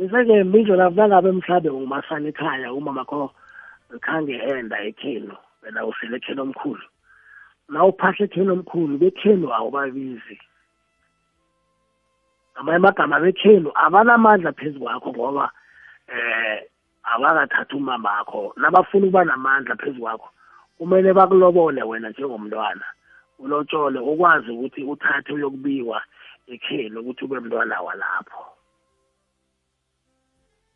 [0.00, 3.30] bese-ke minjo lapho nangabe mhlawumbe ngumasana ekhaya umama kho
[4.00, 6.86] khange enda ekhelo wena usele ekhelo omkhulu.
[7.70, 10.36] Na uphahla ekhelo omkhulu bekhelo awubabizi.
[12.58, 15.46] Amanye amagama bekhelo abanamandla phezu kwakho ngoba
[16.08, 16.66] eh
[17.12, 20.28] abakathatha umamakho nabafuna ukuba namandla phezu kwakho
[20.78, 22.86] kumele bakulobole wena njengomntwana.
[23.38, 26.02] Ulotshole ukwazi ukuthi uthathe uyokubiwa
[26.46, 28.44] ekheli ukuthi ube mntwana walapho.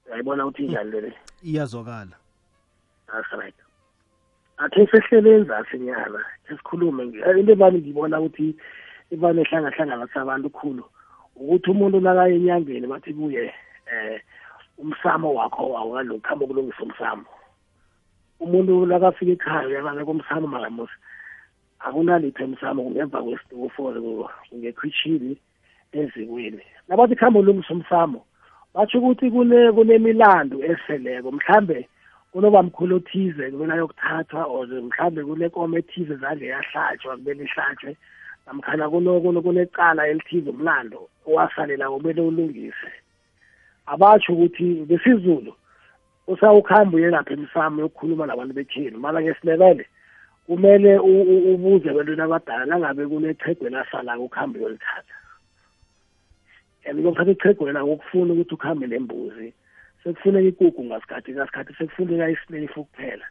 [0.06, 2.16] Uyayibona ukuthi njani lele iyazwakala.
[3.06, 3.63] That's right.
[4.58, 8.56] Akhe sehlele enzasi nyana esikhulume into evane ngibona ukuthi
[9.10, 10.84] ivane ehlangahlangana sabantu khulu
[11.36, 13.52] ukuthi umuntu nakaye enyangeni bathi kuye
[13.92, 14.20] eh
[14.78, 17.26] umsamo wakho awukalokuhamba ukulungisa umsamo.
[18.40, 20.96] Umuntu nakafika ekhaya uyabana kumsamo makamusi
[21.80, 24.00] akunalitho emsamo ngemva kwesitofore
[24.54, 25.36] ngekhwitshini
[25.92, 26.64] ezikweni.
[26.88, 28.20] Nabathi kuhambe ulungisa umsamo
[28.74, 31.88] batsho ukuthi kune kunemilando eseleko mhlambe
[32.34, 37.96] kunobamkhulu othize kumele ayokuthathwa or mhlambe kunekomo ethize zandle yahlatshwa kumele ihlatshwe.
[38.46, 42.90] Namkhana kunecala elithize umlando owasalela kumele ulungise.
[43.86, 45.54] Abatsho ukuthi besizulu
[46.26, 49.86] usawukhamba uye lapha emsamo yokukhuluma nabantu bekhini mara ngesilebele
[50.46, 55.14] kumele ubuze ebantwini abadala nangabe kunechegwe lasalako ukuhambe uyolithatha.
[56.86, 59.54] And lokuthatha ichegwe la ngokufuna ukuthi ukuhambe nembuzi.
[60.04, 63.26] Sekufuneka ikugu ngasikhathi ngasikhathi sekufuneka isilefu kuphela.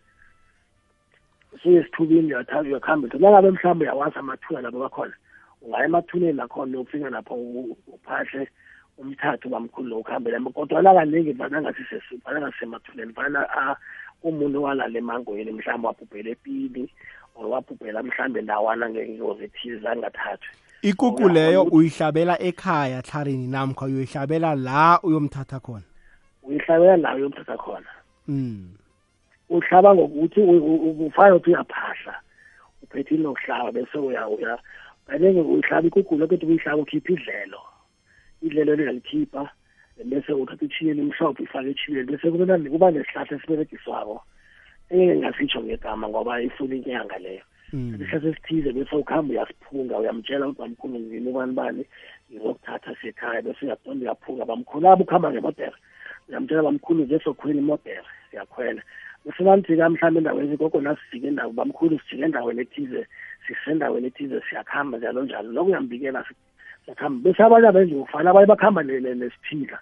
[1.63, 5.13] Suye sithubini uyakuhamba nangabe mhlawumbe uyawazi amathuna labo bakhona
[5.61, 7.35] ungaya emathuneni nakhona uyofika lapho
[7.87, 8.49] uphahle
[8.97, 10.39] umthathu bamkhulu lo ukuhambela.
[10.39, 11.61] Kodwa kaningi vana
[12.25, 13.75] vana ngasemathuneni vana
[14.23, 16.89] umuntu walala emangweni mhlawumbe wabhubhela epini
[17.35, 20.49] or wabhubhela mhlawumbe ndawana ngengozi ethize angathathwe
[20.81, 25.92] ikuku leyo uyihlabela ekhaya tlharini namkha uyoyihlabela la uyomthatha khona?
[26.63, 27.91] Uyihlabela la uyomthatha khona
[28.27, 28.69] mm.
[29.49, 32.15] uhlaba ngokuthi ufana ukuthi uyaphahla
[32.83, 34.59] uphethe inokuhlaba bese uya uya
[35.07, 37.61] kaningi uyihlaba ikuku lokho uyihlaba ukhipha idlelo
[38.41, 39.49] idlelo liyalikhipha
[40.05, 44.23] bese uthatha ichiyeni imhlophe ifake echiyeni bese kuba kuba nesihlahla esiberegiswako
[44.89, 47.95] engeke ngasitsho ngegama ngoba ifuna inyanga leyo Mm.
[47.95, 51.83] isihlahla esithize bese ukuhamba uyasiphunga uyamtshela ukuthi bamkhulu ngini ubani bani
[52.29, 55.77] ngizokuthatha sekhaya bese uyaqonda uyaphunga bamkhulu abo ukuhamba ngemodere
[56.29, 58.81] uyamtshela bamkhulu nje sokhwela imodere siyakhwela.
[59.25, 63.07] Bese banifika mhlawumbe endaweni gogo nasifike endawo bamkhulu sijike endaweni ethize
[63.47, 65.51] sisendaweni ethize siyakuhamba njalo njalo.
[65.51, 66.25] Lokho uyambikela
[66.85, 69.79] siyakuhamba bese abanye abenje ukufana abanye bakuhamba nesiphila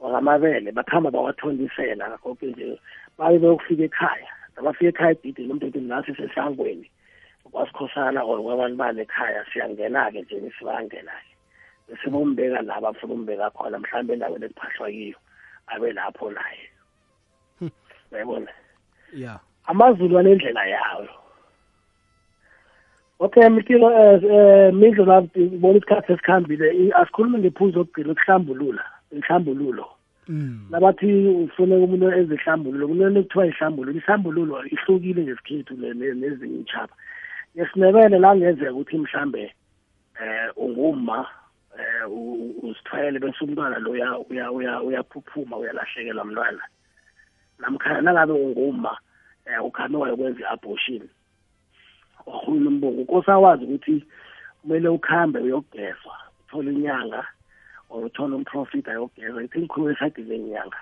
[0.00, 2.78] wakamabele bakuhamba bawathondisela konke nje.
[3.18, 4.30] Baye beyokufika ekhaya.
[4.56, 6.88] Abafika ekhaya edidini umntu ethi nasi sesangweni
[7.52, 11.32] kwasikhosana or kwabantu bane ekhaya siyangena-ke nje sibangena-ke.
[11.88, 15.18] Bese bombeka la bafuna umbeka khona mhlawumbe endaweni ekuphahlwa kiyo.
[15.70, 16.64] Abe lapho naye
[18.12, 18.50] uyayibona
[19.14, 21.08] ya amazulu anendlela yawo
[23.18, 29.86] okay mtilo um mindlu lapho bona isikhathi esikhambile asikhulume ngephuzu okugcina ukuhlambulula inhlambululo
[30.28, 30.66] mm.
[30.70, 35.74] nabathi ufune umuntu ezihlambululo kunento kuthiwa ihlambululo ihlambululo ihlukile ngesikhethu
[36.20, 36.94] nezinye itshaba
[37.56, 39.54] ngesindebele la ngenzeka ukuthi mhlambe
[40.20, 41.26] eh unguma
[41.80, 42.04] eh
[42.62, 44.18] usithwele bese umntwana lo uya
[44.52, 46.62] uya uyaphuphuma uyalahlekelwa mntwana.
[47.58, 48.98] Namkhana nangabe unguma
[49.46, 51.08] eh ukhame wayokwenza i-abortion.
[52.26, 54.04] Wahulula umbungu kosawazi ukuthi
[54.62, 57.26] kumele ukhambe uyogezwa uthole inyanga
[57.90, 59.44] or uthole umprofit ayogezwa.
[59.44, 60.78] Ithi ngikhulume esayidini lenyanga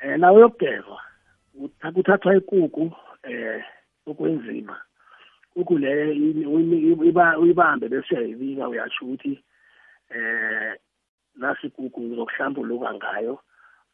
[0.00, 1.00] eh nawe uyogezwa
[1.94, 2.92] kuthathwa ikuku
[3.22, 3.64] eh
[4.06, 4.76] okwenzima.
[5.56, 6.10] Ukule
[7.38, 9.42] uyibambe bese uyayibika uyasho ukuthi
[10.14, 10.74] eh
[11.34, 13.34] nasi ikuku ngizokuhlambuluka ngayo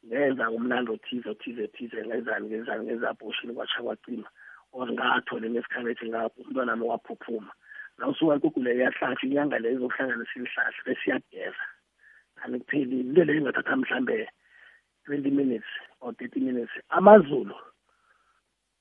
[0.06, 4.28] ngenza umlando othize othize othize ngezani ngezani ngezabhoshini kwatsha kwacima.
[4.72, 7.52] Or ngathole nesikhabethi ngapho umntwana wami waphuphuma.
[7.98, 11.64] Nawusuka ikuku leyo yahlatshwa inyanga leyo izokuhlanganisa ibihlahla bese iyageza
[12.36, 14.28] kanti kuphelile into leyo ingathatha mhlambe
[15.04, 16.72] twenty minutes or thirty minutes.
[16.88, 17.54] Amazulu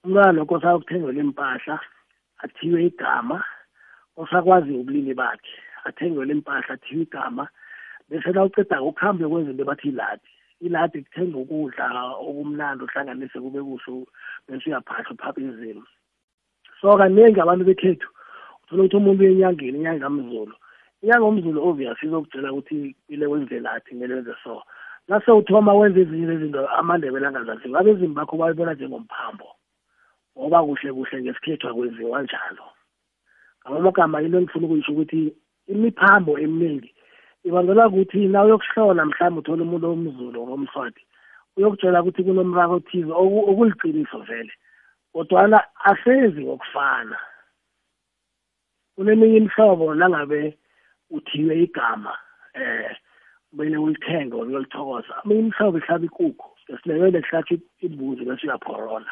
[0.03, 1.79] umntwana kosa ukuthengelwa impahla
[2.43, 3.43] athiwe igama
[4.17, 5.55] osakwazi ubulili bakhe.
[5.89, 7.45] Athengelwe impahla athiwe igama?
[8.09, 10.29] Bese la uceda ukuhambe kwenza into bathi iladi
[10.61, 11.85] iladi kuthenga ukudla
[12.27, 14.05] okumnandi uhlanganise kube kuhle
[14.47, 15.85] bese uyaphahla uphapha inzima
[16.81, 18.07] so kaningi abantu bekhethu
[18.63, 20.55] uthola ukuthi umuntu uyenyangeni inyanga kamzulu
[21.01, 24.63] inyanga omzulu obvious izokutshela ukuthi ile wenzelaphi kumele wenze so.
[25.07, 29.47] Nase uthoma wenza ezinye izinto amandebele angazaziyo abezimu bakho bayibona njengomphambo
[30.37, 32.65] ngoba kuhle kuhle ngesikhethu akwenziwa njalo.
[33.61, 35.19] Ngamagama into engifuna ukuyisho ukuthi
[35.67, 36.93] imiphambo eminingi.
[37.43, 41.03] Ibangela ukuthi na uyokuhlola mhlawumbe uthole umuntu omzulu ngomswati
[41.57, 43.11] uyokutshela ukuthi kunomraro othize
[43.49, 44.53] okuliqiniso vele.
[45.13, 45.57] Kodwana
[45.89, 47.17] asenzi ngokufana.
[48.95, 50.57] Kuneminye imihlobo nangabe
[51.09, 52.13] uthiwe igama
[52.53, 52.95] eh
[53.49, 55.13] kumele ulithenge or uyolithokoza.
[55.25, 59.11] Eminye imihlobo ihlaba ikukhu ngesilebele kuhlatshwa imbuzi bese uyaphorola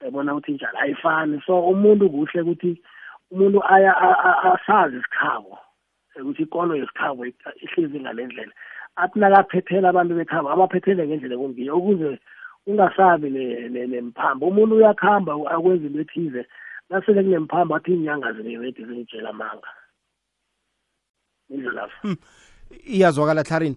[0.00, 1.42] yabona ukuthi njalo ayifani.
[1.46, 2.82] So umuntu kuhle ukuthi
[3.30, 3.92] umuntu aya
[4.54, 5.58] asazi isikhabo
[6.20, 8.52] ukuthi ikolo yesikhabo ihlezi ngale ndlela.
[8.96, 12.18] Athi nakaphethela abantu bekhabo abaphethele ngendlela kungiyo ukuze
[12.66, 16.42] ungasabi nemphambo umuntu uyakuhamba akwenza into ethize
[16.90, 19.70] nasele kunemphambo athi inyanga zingewedi zingitshela amanga.
[21.50, 22.16] Indlelafo
[22.86, 23.76] iyazwakala tlharini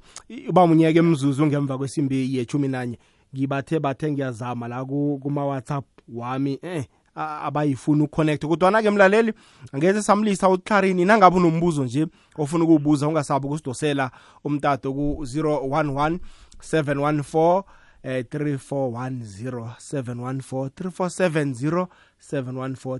[0.50, 2.98] uba munyeke emzuzu ngemva kwesimbi yechumi nanye
[3.34, 6.86] ngibathe bathe ngiyazama la kuma-whatsapp wami eh.
[7.16, 8.46] Abayifuna ukuconnect.
[8.46, 9.34] Kodwana-ke mlaleli
[9.72, 14.12] angeze samlisa uclarini nangabe unombuzo nje ofuna ukuwubuza ungasabi ukusidosela
[14.44, 16.20] umtato ku-011
[16.60, 17.64] 714
[18.04, 21.88] eh 3410 714 3470
[22.32, 23.00] 714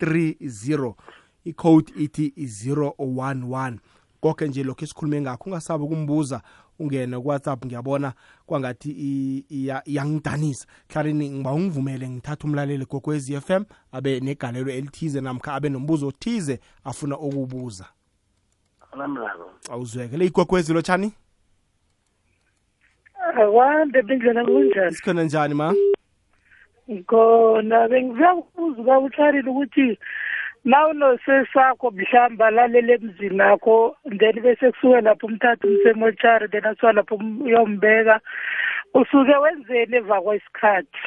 [0.00, 0.94] 3630
[1.44, 3.76] icode ithi 011
[4.20, 6.42] konke nje lokho esikhulume ngakho ungasabi ukumbuza
[6.78, 8.12] ungene ku-whatsapp ngiyabona
[8.46, 8.90] kwangathi
[9.86, 16.08] iyangidanisa hlarini ngiba ungivumele ngithatha umlaleli gokwezi f m abe negalelo elithize namkha abe nombuzo
[16.08, 17.86] othize afuna ukubuza
[19.70, 20.16] awuzweke.
[20.16, 21.12] Le igogwezi lotshani
[23.34, 24.94] akwande bendlela kunjani?
[24.94, 25.74] Sikhona njani ma?
[27.06, 29.98] Khona bengiza kubuza uba utharile ukuthi
[30.68, 38.20] nawunosesakho mhlawumbe alalele emzini akho then bese kusuke lapho umthatha umsemochari then asuka lapho uyombeka.
[38.94, 40.98] Usuke wenzeni emva kwesikhathi?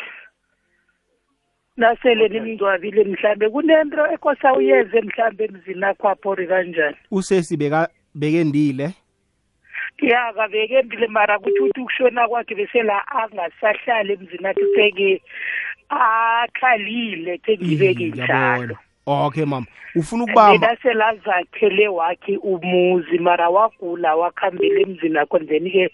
[1.77, 6.97] Nasele nimngcwabile mhlambe kunento ekosa uyenze mhlambe emzini akho aphori kanjani?
[7.11, 7.57] Usesi
[8.15, 8.93] bekendile?
[10.01, 15.21] Ya kabekendile mara kutho ukuthi ukushona kwakhe bese la angasahlali emzini akhe seke
[15.89, 18.77] akhalile sekibeke njalo.
[19.05, 19.65] Okay mama.
[19.95, 20.67] Ufuna ukubamba?
[20.67, 25.89] yena selazakhele wakhe umuzi mara wagula wakhambele emzini akho then-ke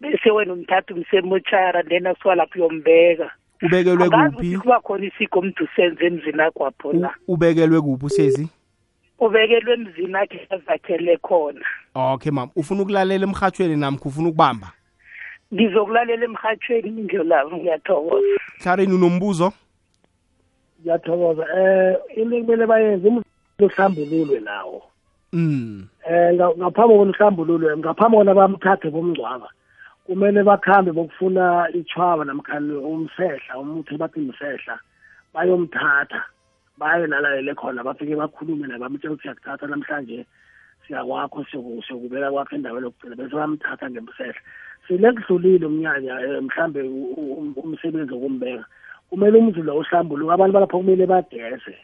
[0.00, 3.30] bese wena umthatha umsemochara then asuka lapho uyombeka.
[3.62, 4.58] Ubekelwe kuphi?
[4.58, 7.14] kuba khona isiko mntu senze emzini akho apho la.
[7.28, 8.48] Ubekelwe kuphi usezi?
[9.18, 11.64] Ubekelwe emzini akhe azakhele khona.
[11.94, 12.52] Okay mama.
[12.56, 14.72] Ufuna ukulalela emhathweni namkha ufuna ukubamba?
[15.54, 18.40] Ngizokulalela emhathweni indlolavo ngiyathokoza.
[18.62, 19.52] Hlarini unombuzo?
[20.86, 23.06] Ngiyathokoza eh into kumele bayenze
[23.58, 24.82] umhlambululwe nawo
[25.32, 25.88] mm.
[26.06, 29.48] Eh ngaphambi kokuhlambululwe ngaphambi kona bamthathe bomngcwaba
[30.06, 34.78] kumele bakhambe bokufuna ichwaba namkhani umsehla umuthi bathi umsehla
[35.34, 36.22] bayomthatha
[36.78, 40.26] baye nalalele khona bafike bakhulume naye bamtshela ukuthi siyakuthatha namhlanje
[40.86, 44.40] siyakwakho siyokubeka kwakho endaweni yokugcina bese bamthatha ngemsehla
[44.86, 46.14] sile kudlulile umnyanya
[46.46, 46.80] mhlambe
[47.58, 48.64] umsebenzi wokumbeka.
[49.10, 51.76] Kumele umzi lo uhlambuluke abantu balapho kumele bageze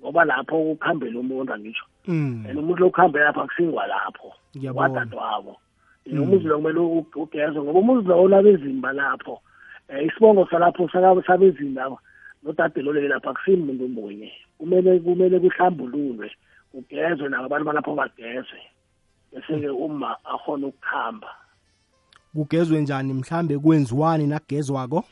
[0.00, 1.84] ngoba lapho ukuhambela umuntu angisho.
[2.06, 4.32] And umuntu lo ukuhambela lapho akusingwa lapho
[4.74, 5.56] wadadwabo
[6.06, 6.80] umuzi lo kumele
[7.16, 9.40] ugezwe ngoba umuzi lo olabezimba lapho.
[9.88, 10.88] Um isibongo salapho
[11.26, 11.96] sabezimba
[12.42, 16.30] nodadelo lapho akusimuntu munye kumele kumele kuhlambululwe
[16.72, 18.60] kugezwe nabo abantu balapho bagezwe
[19.32, 21.28] bese-ke uma akhona ukuhamba
[22.34, 23.14] kugezwe njani?
[23.14, 25.04] Mhlambe kwenziwani nakugezwako?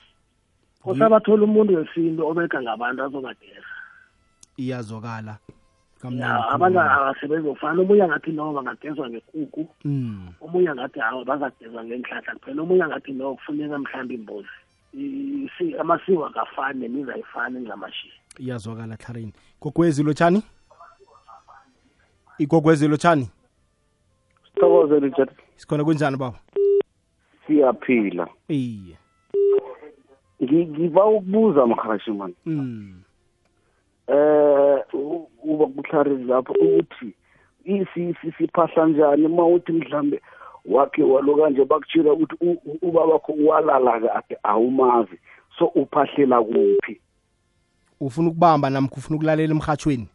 [0.84, 3.72] Usabathola umuntu wesintu obeka ngabantu azobageza
[4.56, 5.36] iyazokala
[6.10, 9.68] ya abantu abasebenzi kufana omunye angathi no bangagezwa ngekuku
[10.40, 14.48] omunye angathi awa bazagezwa ngenhlahla kuphela omunye angathi no kufuneka mhlawumbe imbuzi.
[15.80, 20.42] Amasiko akafani nemiza ayifani ngingamashiya iyazwakala hlarini gogwezi lotshani
[22.38, 23.30] igogwezi lotshani
[24.44, 26.38] sithokoze richard sikhona kunjani baba?
[27.46, 28.28] Siyaphila.
[28.48, 28.96] Iye.
[30.42, 32.94] Ngiba ukubuza mhashi mani mm.
[34.08, 34.78] Eh
[35.44, 37.14] uba kuhlari lapho ukuthi
[38.38, 40.22] siphahla njani uma uthi mhlambe
[40.64, 45.18] wakhe walo kanje bakutshila ukuthi ubaba wakho walala kade awumazi
[45.58, 47.00] so uphahlela kuphi?
[48.00, 50.08] Ufuna ukubamba namkho ufuna ukulalela emhathweni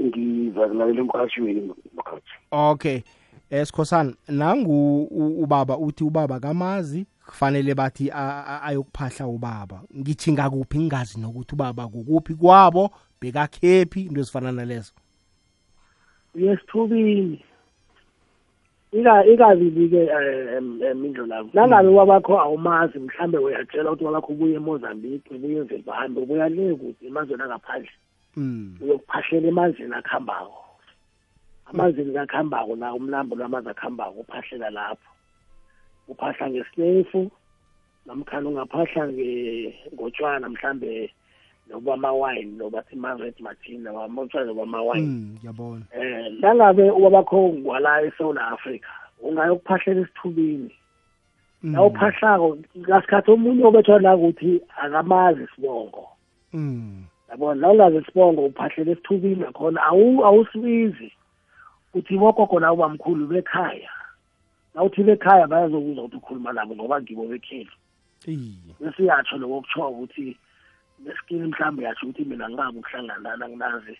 [0.00, 3.00] ngiza kulalela emhathweni mhathi okay.
[3.50, 5.04] Esikhosana nangu
[5.42, 9.82] ubaba uthi ubaba kamazi kufanele bathi ayokuphahla ubaba.
[9.96, 10.78] Ngithi ngakuphi?
[10.78, 12.34] Ngingazi nokuthi ubaba kukuphi.
[12.34, 12.90] Kwabo
[13.20, 14.92] bekakhephi into ezifana nalezo.
[16.34, 17.44] Uyesithubini
[18.92, 20.10] ikabili-ke
[20.94, 26.74] mindlo lakho nangabe wabakho awumazi mhlambe uyatshela ukuthi wabakho ubuye emozambique ubuye ezimbabwe ubuya le
[26.74, 27.90] kude emazweni angaphandle.
[28.82, 30.64] Uyokuphahlela emazweni akuhambako
[31.70, 35.10] amazweni kakuhambako la umlambo lwamanzi akuhambako uphahlela lapho.
[36.10, 37.30] Uphahla ngesinefu
[38.06, 39.02] namkhani ungaphahla
[39.94, 41.10] ngotshwana mhlambe
[41.68, 45.84] nobamawayini nobathi ma-red martin nobamotshwana nobamawayini ngiyabona.
[45.94, 48.90] Eh nangabe ubabakho ngwala eSouth Africa
[49.22, 50.70] ungayokuphahlela esithubini
[51.62, 56.08] la uphahlako ngasikhathi omunye obethwa la ukuthi akamazi isibongo.
[56.52, 57.04] Mm.
[57.30, 61.12] Yabona la ungazi isibongo uphahlela esithubini nakhona awusibizi.
[61.94, 63.90] Uthi bogogo la ubamkhulu bekhaya
[64.74, 67.74] nawuthi bekhaya bayazokuzwa ukuthi ukhuluma nabo ngoba ngibo bekhelu
[68.26, 70.36] iye bese yatsho lokho kutsho ukuthi
[71.04, 73.96] nesikini mhlawumbe yatsho ukuthi mina ngingabi ukuhlanganana nginazi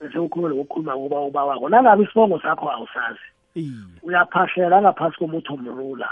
[0.00, 3.26] bese ukhuluma lokukhuluma kuba uba wakho nangabe isibongo sakho awusazi.
[3.54, 6.08] Iye uyaphahlela ngaphasi komuthi omrula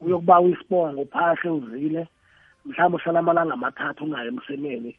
[0.00, 2.08] uyokubawa isibongo uphahle uzile.
[2.64, 4.92] Mhlawumbe uhlala amalanga amathathu ungayi emsemeni.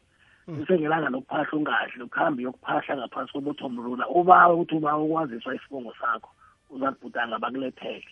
[0.46, 6.30] Bese ngelanga lokuphahla ungadli ukuhambe uyokuphahla ngaphasi komuthi omrula ubawe ukuthi ubawe ukwaziswa isibongo sakho.
[6.70, 8.08] Uzakubhudanga bakulethele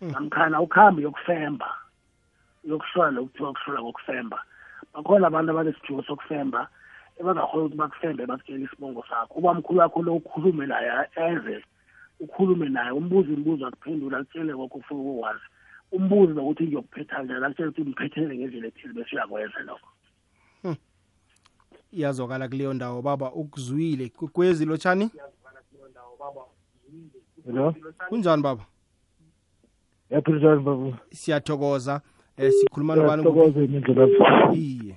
[0.00, 1.68] namkhana ukuhambe uyokufemba
[2.64, 4.38] uyokuhlola lokuthiwa kuhlola kokufemba.
[4.94, 6.68] Bakhona abantu abanesithiwo sokufemba
[7.18, 9.34] ebangakhona ukuthi bakufembe bakutshele isibongo sakho.
[9.38, 11.64] Uba mkhulu wakho lo ukhulume naye eze
[12.20, 15.46] ukhulume naye umbuze imibuzo akuphendula akutshele kokho ufuna ukukwazi
[15.92, 19.88] umbuze nokuthi ngiyokuphetha njani akutshele ukuthi ngiphethele ngendlela ethile bese uyakwenza lokho.
[21.92, 24.08] Iyazwakala kuleyo ndawo baba ukuzwile.
[24.08, 25.10] Kwezi lotshani
[27.46, 27.74] Hello?
[28.08, 28.64] kunjani baba
[30.10, 30.98] Yaphilisani baba.
[31.12, 32.00] siyathokoza
[32.36, 34.08] eh sikhuluma nobani Siyathokoza imindlela.
[34.54, 34.96] iye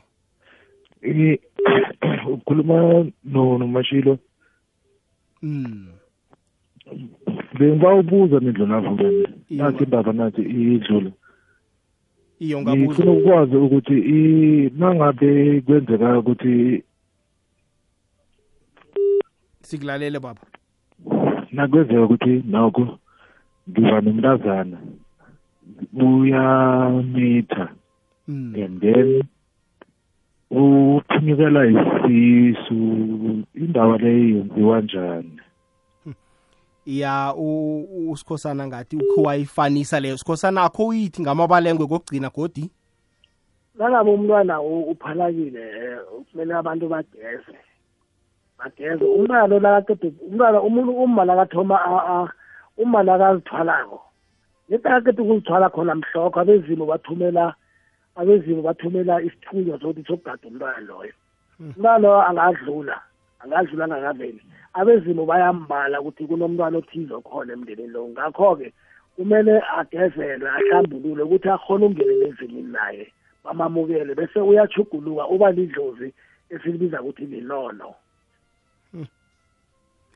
[2.33, 4.17] ukhuluma no nomashilo.
[5.41, 5.87] mm
[7.59, 9.29] Bengibabuza mindlela lapho mina.
[9.49, 11.13] Nathi indaba nathi idlule.
[12.39, 13.93] iyo ngabuza Ngifuna ukwazi ukuthi
[14.77, 16.83] nangabe kwenzeka ukuthi
[19.61, 20.41] sikulalele baba
[21.55, 22.97] nakwenzeka ukuthi noko
[23.69, 24.77] ngiba nomntazana
[25.93, 27.69] uyamitha
[28.27, 29.23] mm and then
[30.51, 32.73] uphunyukela isisu
[33.55, 35.39] indaba leyo yenziwa njani?
[36.85, 40.17] Ya u- u- usikhosana ngathi ukho wayifanisa leyo.
[40.17, 42.69] Sikhosana akho uyithi ngamabalengwe kokugcina godi?
[43.75, 45.99] Nangabe umntwana uphalakile eh,
[46.31, 47.57] kumele abantu bageze.
[48.59, 52.33] Bageze umntwana lo nakaqede umntwana umuntu uma nakathoma a- a-
[52.77, 54.01] uma nakazithwalako
[54.69, 57.55] neti akaqeda ukuzithwala khona mhlokho abezimu bathumela
[58.15, 61.13] abezimu bathumela isithunywa sokuthi sokugada umntwana loyo.
[61.59, 62.97] Umntwana loyo angadlula
[63.43, 64.41] angadlula angakaveli.
[64.73, 68.07] Abezimu bayambala ukuthi kunomntwana othize khona emndenini lo.
[68.07, 68.73] Ngakho-ke
[69.15, 73.11] kumele agezelwe ahlambulule ukuthi akhone ukungenela ezimini naye
[73.43, 76.13] bamamukele bese uyachuguluka uba lidlozi
[76.49, 77.93] esilibiza ukuthi linono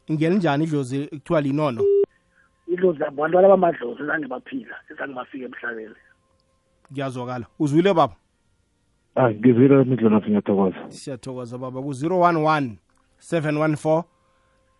[0.10, 1.84] ingeni njani idlozi kuthiwa linono?
[2.68, 5.96] Idlozi abantwana bamadlozi zange baphila ezange bafika emhlabeni.
[6.88, 8.16] Kuyazwakala uzwile baba?
[9.16, 10.92] Ah ngizwile imindlela lapho ngiyathokoza.
[10.92, 11.82] Siyathokoza baba.
[11.82, 12.72] Ku-011
[13.20, 14.04] 714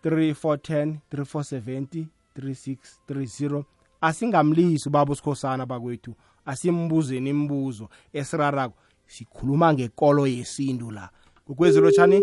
[0.04, 2.04] 3410 3470
[2.38, 3.64] 3630
[4.00, 6.14] asingamlisi ubaba usikhosana bakwethu.
[6.46, 8.74] Asimbuzeni imibuzo esirarako.
[9.06, 11.10] Sikhuluma ngekolo yesintu la.
[11.46, 12.22] Kokwezi lotshani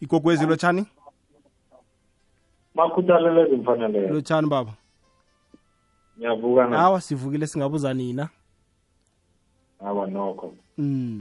[0.00, 0.86] ikokwezi lotshani
[2.74, 4.72] bakhuthalele ezimfaneleyo lotshani baba.
[6.18, 6.78] Ngiyavuka na?
[6.78, 8.28] Awa sivukile singabuza nina.
[9.80, 10.54] Awa nokho.
[10.78, 11.20] Mm.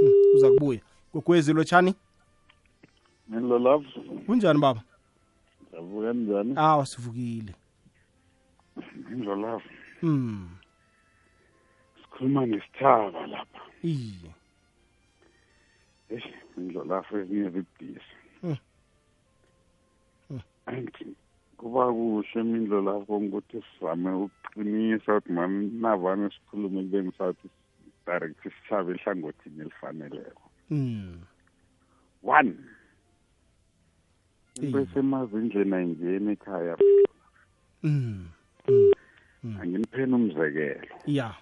[0.00, 0.80] Hmm, uza kubuya.
[1.12, 1.94] Kokwezi lotshani
[3.32, 3.86] ngilo love?
[4.26, 4.82] Kunjani baba?
[5.70, 6.54] Ngiyavuka njani?
[6.56, 7.54] Awa sivukile.
[9.12, 9.64] Ngilo love?
[10.02, 10.48] Mm.
[12.02, 13.60] sikhuluma nesithaba lapha.
[13.82, 14.30] Iye.
[16.10, 16.24] Eish
[16.60, 17.90] ngilo love ezinye zibhisi Hmm.
[17.90, 18.00] Hmm.
[18.00, 18.13] anti
[21.56, 27.48] kuba kuhle mindlo lapho ukuthi sizame ukuqinisa ukuthi mani navane sikhulume kubeni sathi
[28.06, 31.20] direct sithabe ehlangothini elifaneleko mm.
[32.22, 32.54] one
[34.60, 34.86] into Iye.
[34.86, 36.76] esemazindleni ayingeni ekhaya
[37.84, 38.28] Mm.
[38.68, 39.56] Mm.
[39.60, 41.34] anginipheni umzekelo ya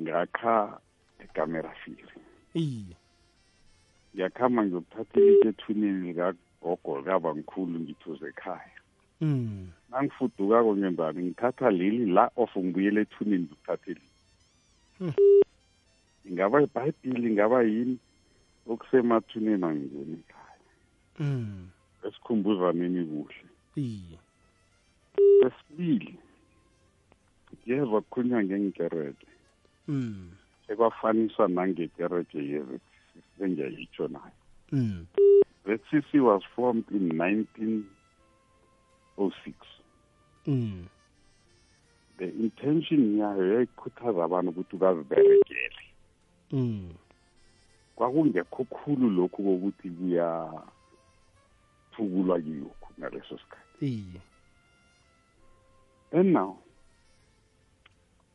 [0.00, 0.80] ngakha
[1.18, 2.14] ekamerafiri
[2.54, 2.96] iye
[4.14, 6.08] ngiyakhamba ngiyokuthatha ilitshe ethuneni
[6.62, 8.70] likagogo likaba ngikhulu ngithuze ekhaya
[9.20, 9.68] mm.
[9.90, 14.00] nangifudukako ngenzani ngithatha leli la of ngibuyela ethuneni ngikuthathe li
[14.98, 15.12] Hmm.
[16.26, 17.98] ingaba ibhayibhili ingaba yini
[18.66, 20.58] okusemathuneni angingeni ekhaya
[21.20, 21.68] Mm.
[22.06, 23.46] esikhumbuzaneni kuhle
[23.76, 24.18] iye
[25.40, 26.18] sesibili
[27.54, 29.26] ngiyeva kukhulunywa ngengerede
[29.88, 30.30] mm.
[30.68, 32.78] ekwafaniswa nangekerede yezi
[33.40, 34.34] engiyayitsho nayo
[34.72, 35.06] Mm.
[35.68, 39.56] The CC was formed in 1906.
[40.46, 40.88] Mm.
[42.16, 45.82] The intention yayo yayikhuthaza abantu ukuthi baziberegele.
[46.52, 46.94] Mm.
[47.96, 53.86] Kwakungekho khulu lokhu kokuthi kuyathukulwa kilokhu ngaleso sikhathi.
[53.86, 54.20] iye
[56.12, 56.58] And now,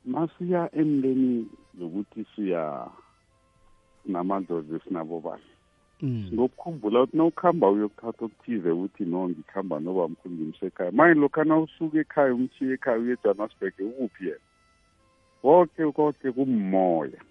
[0.05, 1.47] masiya emnteni
[1.79, 2.91] zokuthi siya
[4.05, 5.52] namadlozi sinabobani.
[6.05, 10.91] Ngokukhumbula ukuthi nawukuhamba uyokuthatha okuthize ukuthi no ngikhamba noba mkhulu ngimse ekhaya.
[10.91, 14.45] Manje lokhu nawusuka ekhaya umshiye ekhaya uye ejohannesburg ukuphi yena?
[15.41, 17.21] Konke konke kummoya.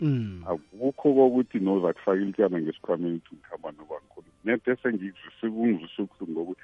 [0.00, 0.42] Mm.
[0.46, 4.26] akukho kokuthi noza kufaka ilityana ngesikhwameni ukuthi ngikhamba noba mkhulu.
[4.44, 6.62] Nede sengizwise kungizwise ubuhlungu ngokuthi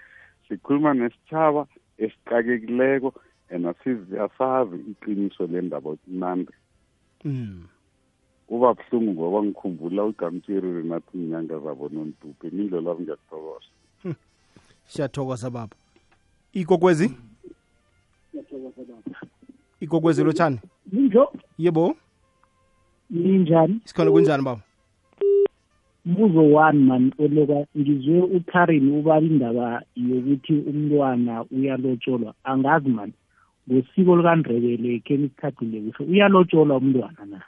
[0.49, 1.67] sikhuluma nesitshaba
[1.99, 3.15] esixakekileko
[3.51, 6.53] and asazi iqiniso lendaba ukuthi nande.
[7.25, 7.69] Mm.
[8.49, 13.71] Kuba buhlungu ngoba ngikhumbula ugamtsherire nathi inyanga zabo nontuphe nilo lami ngiyakuthokoza
[14.89, 15.77] siyathokoza baba.
[16.53, 17.11] Ikokwezi?
[19.81, 20.59] Ikokwezi lotshani
[20.93, 21.97] ninjo yebo.
[23.11, 24.63] Ninjani sikhona kunjani baba?
[26.07, 33.13] Mbuzo one man oloka ngizwe ukarin ubala indaba yokuthi umntwana uyalotsholwa angazi mani
[33.71, 37.43] ngosiko likandrebele khe nisithathile kuhle uyalotsholwa umntwana na?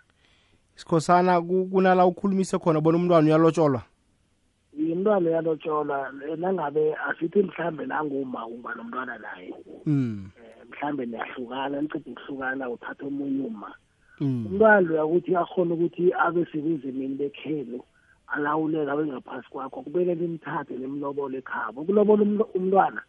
[0.81, 3.83] Sikhosana ku- kunala ukhulumise khona bona umntwana uyalotsholwa?
[4.73, 6.13] Umntwana uyalotsholwa.
[6.41, 9.53] Nangabe asithi mhlambe nanguma uma nomntwana naye.
[10.41, 13.73] Eh, mhlambe niyahlukana niceda ukuhlukana uthatha omunye uma
[14.21, 14.47] Mm.
[14.47, 17.81] umntwana loya ukuthi akhona ukuthi abe sebuzimini bekhelu
[18.29, 19.83] alawuleka abe ngaphasi kwakho.
[19.83, 21.81] Kumele nimthathe nimlobole ekhabo.
[21.81, 22.23] Ukulobola
[22.55, 23.01] umntwana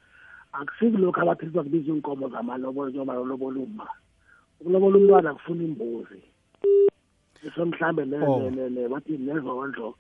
[0.53, 3.87] akusikulokhu abathi bakubiza iinkomo zamalobolo njengoba lolobola uma
[4.59, 6.19] ukulobola umntwana kufuna imbuzi.
[7.55, 8.89] So mhlambe ne- Oh.
[8.89, 9.95] bathi nezondlo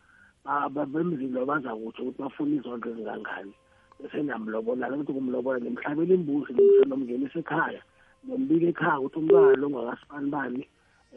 [0.45, 3.53] ba- ba- bemzini lo baza kutsho ukuthi bafuna izondlo ezingangani.
[3.99, 6.53] Bese niyamlobolana ukuthi kumlobola nimhlabela imbuzi
[6.87, 7.81] nomngenisa ekhaya
[8.27, 10.67] nombika ekhaya ukuthi umntwana lo ngakasibani bani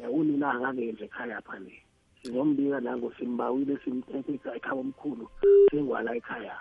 [0.04, 1.72] um unina akakenze ekhaya phane
[2.22, 5.28] sizombika nango simbawile simthethe ekhaya omkhulu
[5.70, 6.56] sengwala ekhaya.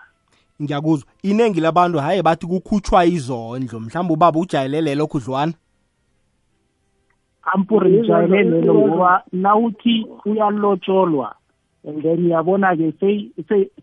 [0.61, 1.07] Ngiyakuzwa.
[1.23, 3.79] Iningi labantu haye bathi kukhutshwa izondlo.
[3.79, 5.53] Mhlawumbe ubaba ujayelele lokhu dlwana
[7.45, 11.35] ampuri ngijwayele lelo ngoba nawuthi uyalotsholwa
[11.87, 12.93] and then uyabona-ke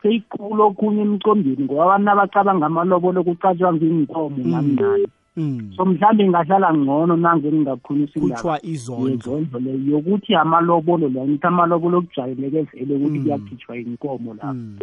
[0.02, 5.06] seyikhulu okhunye emcombeni ngoba abantu abacabanga amalobolo kucatshwa nginkomo namnani
[5.36, 5.72] mm.
[5.76, 11.46] so mhlawumbe ngahlala ngcono nange ngingakhulisa indaba khutshwa izondlo yezondlo leyo yokuthi amalobolo la ngithi
[11.46, 13.22] amalobolo okujwayeleke vele ukuthi Mm.
[13.24, 14.78] kuyakhitshwa inkomo la Mm.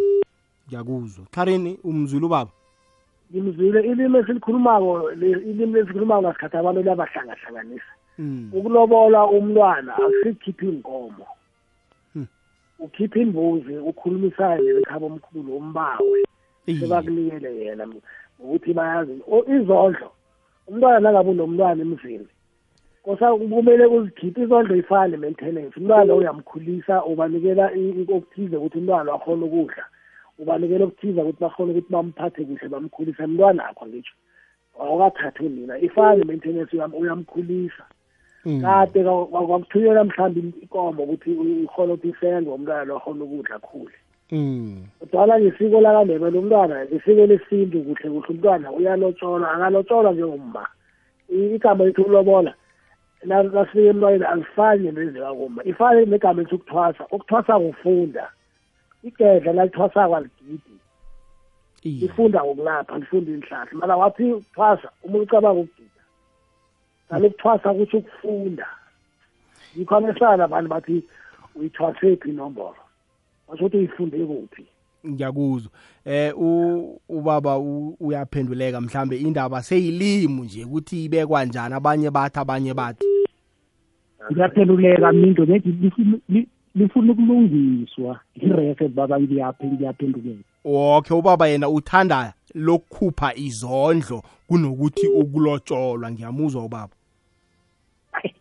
[0.68, 2.52] ngiyakuzwa kharini umzulu ubaba
[3.34, 7.97] ngimzwile ilimi esilikhulumako le- ilimi lesikhulumako ngasikhathi abantu liyabahlangahlanganisa mm.
[8.54, 11.26] Ukulobola umntwana akusikhipha inkomo.
[12.14, 12.28] Hmm.
[12.80, 16.24] ukhipha imbuzi ukhulumisane nekhaba omkhulu umbawe
[16.80, 20.12] sebakunikele yena ngokuthi bayazi O- izondlo.
[20.68, 22.28] Umntwana nangabe unomntwana emzini
[23.04, 27.72] kosa kumele uzikhiphe izondlo ifana ne-maintenance umntwana uyamkhulisa ubanikela
[28.16, 29.86] okuthize ukuthi umntwana akhona ukudla.
[30.40, 33.26] Ubanikela okuthize ukuthi bakhona ukuthi bamuphathe kuhle bamkhulise.
[33.28, 34.16] Mntwana akho ngitsho
[34.80, 37.84] awukathathi unina ifana ne-maintenance uyam- uyamkhulisa.
[38.62, 41.32] Kade kwa- kwa- kwakuthunyelwa mhlawumbe ikomo ukuthi
[41.64, 43.96] ikhona ukuthi isengwe umntwana lo akhona ukudla khule
[44.32, 44.84] Mm.
[45.00, 48.28] kodwana ngesiko lakandebele umntwana ngesiko lesintu kuhle kuhle.
[48.30, 50.68] Umntwana uyalotsholwa akalotsholwa njengomma.
[51.30, 52.54] Igama lethu ulobola
[53.24, 57.04] na- nasifika emntwaneni alifani nezikakuma ifane negama lethu ukuthwasa.
[57.12, 58.30] Ukuthwasa kufunda.
[59.04, 60.76] Igedla nalithwasako aligidi.
[62.02, 65.97] Lifunda ngokulapha lifunda inhlahla mara wathi ukuthwasa umuntu ucabanga ukugida.
[67.10, 68.66] Kanti ukuthwasa kutsho ukufunda.
[69.78, 71.04] Yikho amesana abantu bathi
[71.56, 72.76] uyithwasephi inomboro?
[73.48, 74.64] Basho ukuthi uyifunde kuphi?
[75.08, 75.72] Ngiyakuzwa.
[76.06, 82.74] Eh u- ubaba u- uyaphenduleka mhlambe indaba seyilimu nje ukuthi ibekwa njani abanye bathi abanye
[82.74, 83.06] bathi.
[84.32, 88.20] Ngiyaphenduleka mindo nethi lifuna- li- lifuna ukulungiswa.
[88.36, 90.44] Irefe baba ngiyaphe ngiyaphenduleka.
[90.66, 96.94] Okay ubaba yena uthanda lokukhupha izondlo kunokuthi ukulotsholwa ngiyamuzwa ubaba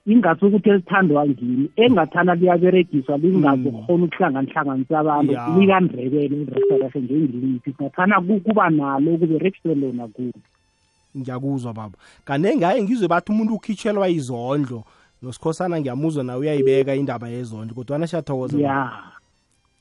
[0.07, 3.85] ingasi ukuthi elithandwa ngini engathanda liyaberegiswa lingazi Mm.
[3.87, 5.49] khona ukuhlanganihlanganisa abantu Ya.
[5.59, 10.41] likandrebele ireferefe njengiliphi singathanda ku- kuba nalo kuberegiswe lona kubi
[11.17, 11.97] ngiyakuzwa baba.
[12.25, 14.85] Kanenge haye ngizwe bathi umuntu ukhitshelwa izondlo
[15.23, 18.69] nosikhosana ngiyamuzwa nawe uyayibeka indaba yezondlo kodwana siyathokoza baba.
[18.69, 18.93] ya.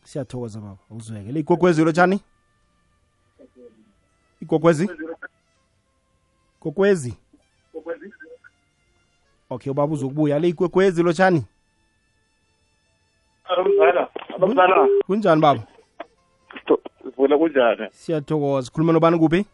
[0.04, 0.78] Siyathokoza baba.
[0.90, 1.40] Uzwekele.
[1.40, 2.20] Igogwezi lotshani
[4.42, 4.90] igogwezi
[6.62, 7.14] gogwezi
[9.50, 10.40] okay ubaba uzokubuya.
[10.40, 11.46] Le igogwezi lotshani
[13.46, 15.62] Abazala, abazala, kunjani baba?
[17.04, 17.88] Sivule kunjani?
[17.92, 18.72] siyathokoza.
[18.72, 19.46] Khuluma nobani kuphi?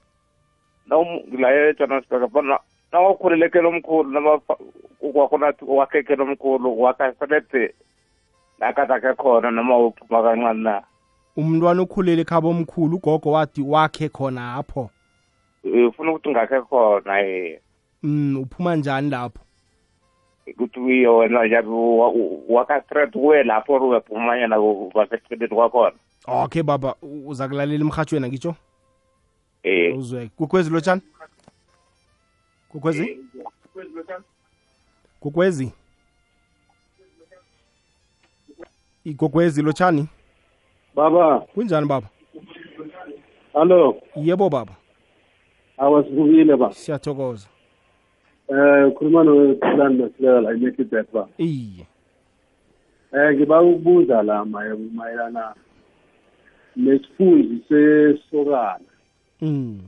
[0.88, 2.60] Nawumlaye Johannesburg bana
[2.92, 4.40] nawakhulelekela omkhulu nama
[5.14, 7.74] kwakho nathi wakhekela omkhulu wakafelete
[8.60, 10.84] nakatake khona noma uphuma kancane na?
[11.38, 14.90] Umntwana okhulele ekhaba omkhulu ugogo wathi wakhe khona apho.
[15.64, 17.60] Ufuna ukuthi ngakhe khona eh
[18.04, 19.40] mm uphuma njani lapho?
[20.54, 21.70] Ukuthi uye wena njabi
[22.50, 24.58] wakastret kuwe lapho uyaphuma yena
[24.94, 25.96] baseceleni kwakhona
[26.28, 26.96] okay baba
[27.26, 28.56] uza kulalela emhatshweni ngitsho
[29.64, 29.98] eh.
[29.98, 31.02] Uzwe kukwezi lotshani
[32.70, 33.18] kukwezi?
[35.20, 35.72] Kukwezi?
[39.06, 40.08] Igogwezi lotshani
[40.96, 41.40] baba.
[41.40, 42.08] Kunjani baba?
[43.54, 44.74] Hallo yebo baba.
[45.78, 47.48] Awasivukile ba siyathokoza
[48.52, 51.86] eh ukhuluma nothulani masilela la eMekibet ba iye.
[53.14, 55.54] Eh ngiba ukubuza la maye- mayelana
[56.76, 58.80] nesifundi sesokana.
[59.42, 59.80] Mm.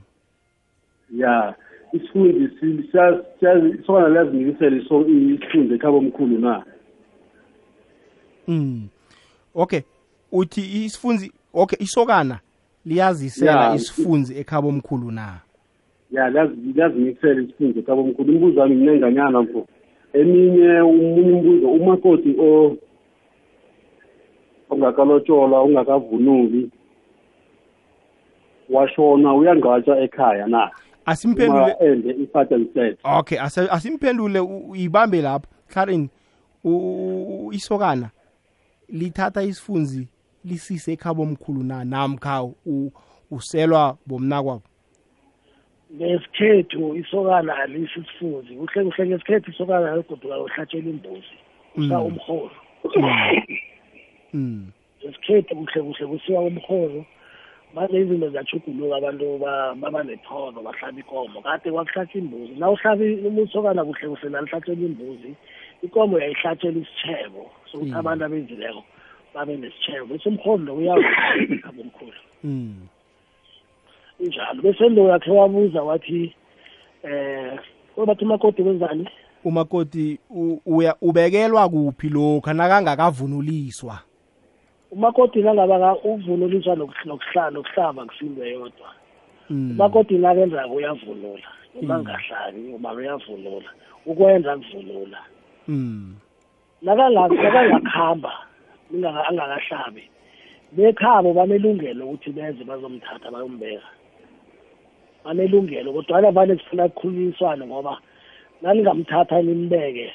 [1.16, 1.56] Ya
[1.94, 6.64] isifundi si- siya- siya- isokana liyazinikisela iso- isifundi ekhaba omkhulu na?
[8.48, 8.88] Mm.
[9.56, 9.82] Okay
[10.32, 12.40] uthi isifunzi okay isokana
[12.86, 13.76] liyazisela Ya.
[13.76, 15.40] isifunzi ekhabo omkhulu na?
[16.14, 19.68] Ya liyazi- liyazinikisela isifungo sabomkhulu umbuzo wami mnenganyana mfo.
[20.14, 22.78] Eminye omunye umbuzo umakoti o
[24.70, 26.70] ongakalotsholwa ungakavunuki
[28.70, 30.72] washona uyangatsha ekhaya na?
[31.06, 35.48] Asimphendule uma ende i-father and set okay ase- asimphendule u- uyibambe lapho.
[35.68, 36.10] Karen
[36.64, 38.10] u- u- isokana
[38.90, 40.08] lithatha isifunzi
[40.46, 41.84] lisise ekhabo omkhulu na?
[41.86, 42.92] Namkha u-
[43.32, 44.62] uselwa bomnakwabo?
[45.96, 51.36] Ngesikhethu isokana alisi isifunzi kuhle kuhle ngesikhethu isokana aligoduka uhlatshela imbuzi
[51.78, 52.06] usa Mm.
[52.06, 52.52] umholo
[54.34, 54.68] mm.
[55.06, 57.06] ngesikhethu kuhle kuhle kusiwa umholo
[57.74, 63.04] manje izinto ziyachuguluka abantu ba- baba nethono bahlaba ikomo kade kwakuhlatshwa imbuzi na uhlaba
[63.44, 65.36] usokana kuhle kuhle nalihlatshela imbuzi
[65.84, 67.98] ikomo yayihlatshela isitshebo sokuthi Mm.
[67.98, 68.84] abantu abenzileko
[69.34, 72.88] babe nesitshebo bese umholo lo uyawukhaba omkhulu Mm.
[74.20, 74.62] Injalo.
[74.62, 76.34] Bese lo yakhe wabuza wathi
[77.04, 77.60] eh
[78.08, 79.10] bathi umakoti wenzani?
[79.44, 84.00] Umakoti u- uya ubekelwa kuphi lokha nakangakavunuliswa
[84.92, 88.90] umakoti nangaba uvunuliswa nokuhlala nokuhlaba kusinto yodwa
[89.50, 89.72] Mm.
[89.72, 91.48] umakoti nakenzako uyavunula.
[91.82, 92.04] Uma Mm.
[92.04, 93.70] ngahlali uma uyavunula.
[94.06, 95.18] Ukwenza kuvunula
[95.68, 96.16] Mm.
[96.82, 98.32] nakanga- nakangakhamba
[98.92, 100.04] ningaka- angakahlabi
[100.72, 103.88] bekhabo banelungelo ukuthi beze bazomthatha bayombeka.
[105.24, 107.98] Banelungelo kodwana vane sifuna kukhulunyiswane ngoba
[108.62, 110.14] naningamthatha nimbeke.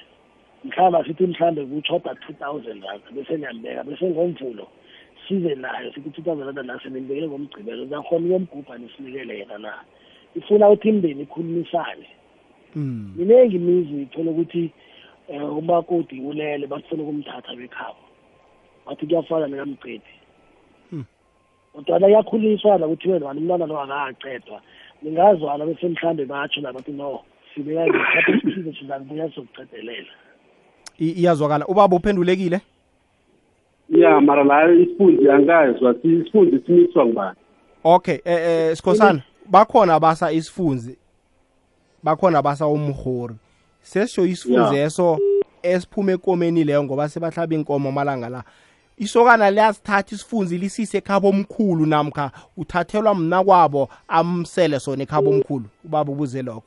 [0.64, 4.68] Mhlawumbe sithi mhlawumbe kutshoda two thousand rand bese niyambeka bese ngomvulo
[5.28, 9.74] size nayo sithi two thousand rand nase nimbekele ngomgcibelo niyakhona uyomgubha nisinikele yena na?
[10.34, 12.06] Ifuna ukuthi imndeni ikhulumisane.
[12.74, 13.14] Mm.
[13.16, 14.70] miningi imizi ithola ukuthi
[15.28, 18.02] um umakoti ulele bafuna ukumthatha bekhabo.
[18.86, 20.18] Bathi kuyafana nekamcedi
[20.90, 21.04] Hmm.
[21.72, 24.62] kodwana kuyakhuliswana ukuthi wena wani umntwana lo akakacedwa
[25.02, 27.20] ningazwana bese mhlambe batsho la bathi no
[27.54, 30.08] esithize sizakubuya sizokucedelela
[30.98, 31.66] I- iyazwakala.
[31.66, 32.60] Ubaba uphendulekile?
[33.88, 37.36] Ya mara la isifunzi angazwa si- isifunzi simiswa ngubani.
[37.84, 38.38] Okay eh
[38.70, 40.98] eh sikhosana bakhona abasa isifunzi
[42.02, 43.34] bakhona abasa umhori
[43.82, 45.18] sesisho isifunzi eso
[45.62, 48.44] esiphume ekomeni leyo ngoba sebahlaba inkomo amalanga la.
[48.98, 56.12] Isokana liyasithatha isifunzi lisise ekhabo omkhulu namkha uthathelwa mna kwabo amsele sona ekhabo omkhulu ubaba
[56.12, 56.62] ubuze lokho.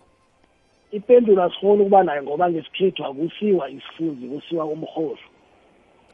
[0.92, 5.18] Ipendulo asikhoni ukuba nayo ngoba ngesikhethu akusiwa isifunzi kusiwa umholo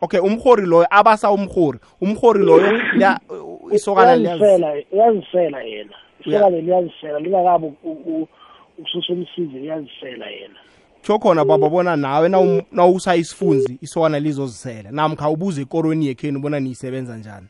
[0.01, 3.19] okay umhori loyo abasa umhori umhori loyo liya-
[3.71, 5.93] isokana liyazi uyazisela uyazisela yena.
[6.25, 7.73] Uya- isokana liyazisela lingakabi
[8.77, 10.59] ukususa umsizi liyazisela yena.
[11.07, 14.91] Tsho khona baba bona nawe nawum- nawusa isifunzi isokana lizozisela.
[14.91, 17.47] Namkha ubuze ekorweni yekhenu bona niyisebenza njani.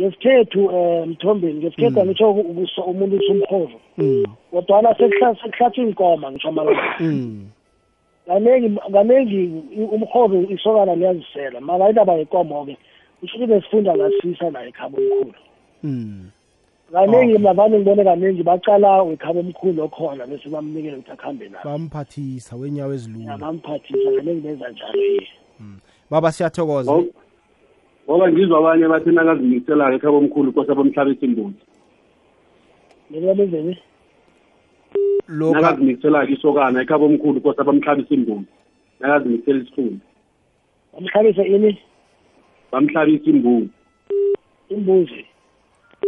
[0.00, 4.24] Ngesikhethu um mthombeni ngesikhethu angitsho ukusa- umuntu usumholo mm.
[4.50, 7.46] kodwana sekuhla- sekuhlatshwa iinkoma ngisho amalanga Mm.
[8.26, 9.40] kaningi kaningi
[9.76, 11.60] i- umholo isokana liyazisela.
[11.60, 12.76] Mara indaba yekomo-ke
[13.20, 15.34] kusho ukuthi besifunda ngasisa la ekhaba omkhulu
[16.88, 16.94] Mm.
[16.94, 22.92] kaningi mavane ngibone kaningi bacala wekhaba omkhulu okhona bese bamnikele ukuthi akuhambe nayo bamphathisa wenyawo
[22.94, 23.36] ezilula.
[23.38, 25.28] Bamphathisa kaningi benza njalo ye.
[26.10, 26.92] Baba siyathokoza.
[26.92, 27.12] Ngoba-
[28.08, 31.60] ngoba ngizwa abanye bathi nakazimiselayo ekhaba omkhulu kose bamhlabisa imbuzi
[33.10, 33.76] nina benzeni
[35.28, 38.48] lokha nakazimiselayo isokana ekhaba omkhulu kose bamhlabisa imbuzi
[39.00, 40.00] nakazimisela isifunzi
[40.92, 41.78] bamhlabise ini?
[42.72, 43.68] Bamhlabisa imbuzi
[44.70, 45.24] imbuzi.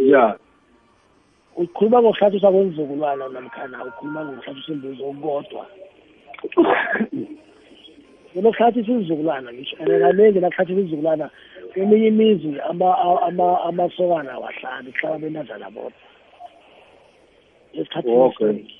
[0.00, 0.38] Ya.
[1.62, 5.66] Ukhuluma ngokuhlathiswa kwezizukulwana namkhana ukhuluma ngokuhlathisa imbuzi okukodwa
[8.32, 11.30] kunokuhlathisa izizukulwana ngisho and kaningi nakuhlathisa izizukulwana
[11.72, 15.92] kweminye imizi ama- ama- amasokana wahlali kuhlala bentazana bodwa.
[17.72, 18.46] Esikhathini Okay.
[18.48, 18.74] esiningi.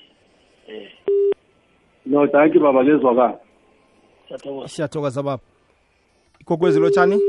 [0.67, 1.31] Um
[2.05, 2.83] no danki baba.
[2.83, 3.39] Lezwakala
[4.27, 4.67] siyathokoza.
[4.67, 5.43] Siyathokoza baba.
[6.39, 7.21] Ikokwezi lotshani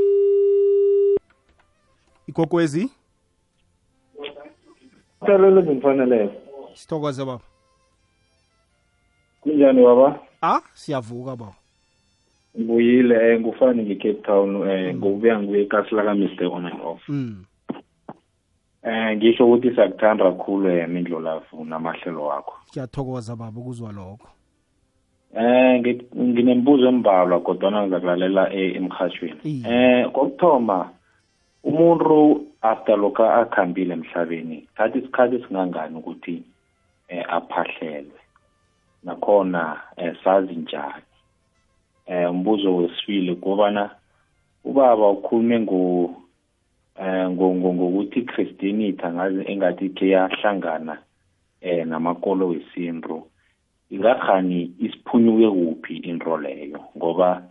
[2.27, 2.91] ikokwezi
[5.23, 6.35] Uhlelo lezimfaneleko.
[6.75, 7.41] sithokoze baba
[9.41, 10.19] Kunjani baba?
[10.43, 11.53] ah siyavuka baba
[12.59, 16.47] Ngibuyile eh ngufani nge-Cape Town eh ngokubuya ngibuye ekasila ka-Mr.
[16.53, 17.01] on and off.
[17.09, 17.45] mm.
[18.85, 22.55] Eh ngisho ukuthi siyakuthanda kakhulu eh Mindlolavu namahlelo wakho.
[22.73, 24.29] siyathokoza baba ukuzwa lokho
[25.35, 29.41] Eh ngi- nginembuzo embalwa kodwa ngizakulalela eh, emhathweni.
[29.45, 29.65] Iye.
[30.01, 30.91] Eh kokuthoma
[31.65, 36.43] umuntu after lokha akhambile emhlabeni thatha isikhathi esingangani ukuthi
[37.09, 38.21] eh aphahlelwe.
[39.05, 41.11] Nakhona eh sazi njani.
[42.07, 43.91] Eh umbuzo wesibili kobana
[44.65, 46.15] ubaba ukhulume ngo
[46.97, 50.99] eh ngokuthi Christianity angazi engathi ke yahlangana
[51.61, 53.27] eh namakolo wesintu
[53.91, 57.43] ingakhani isiphunyuke kuphi into leyo ngoba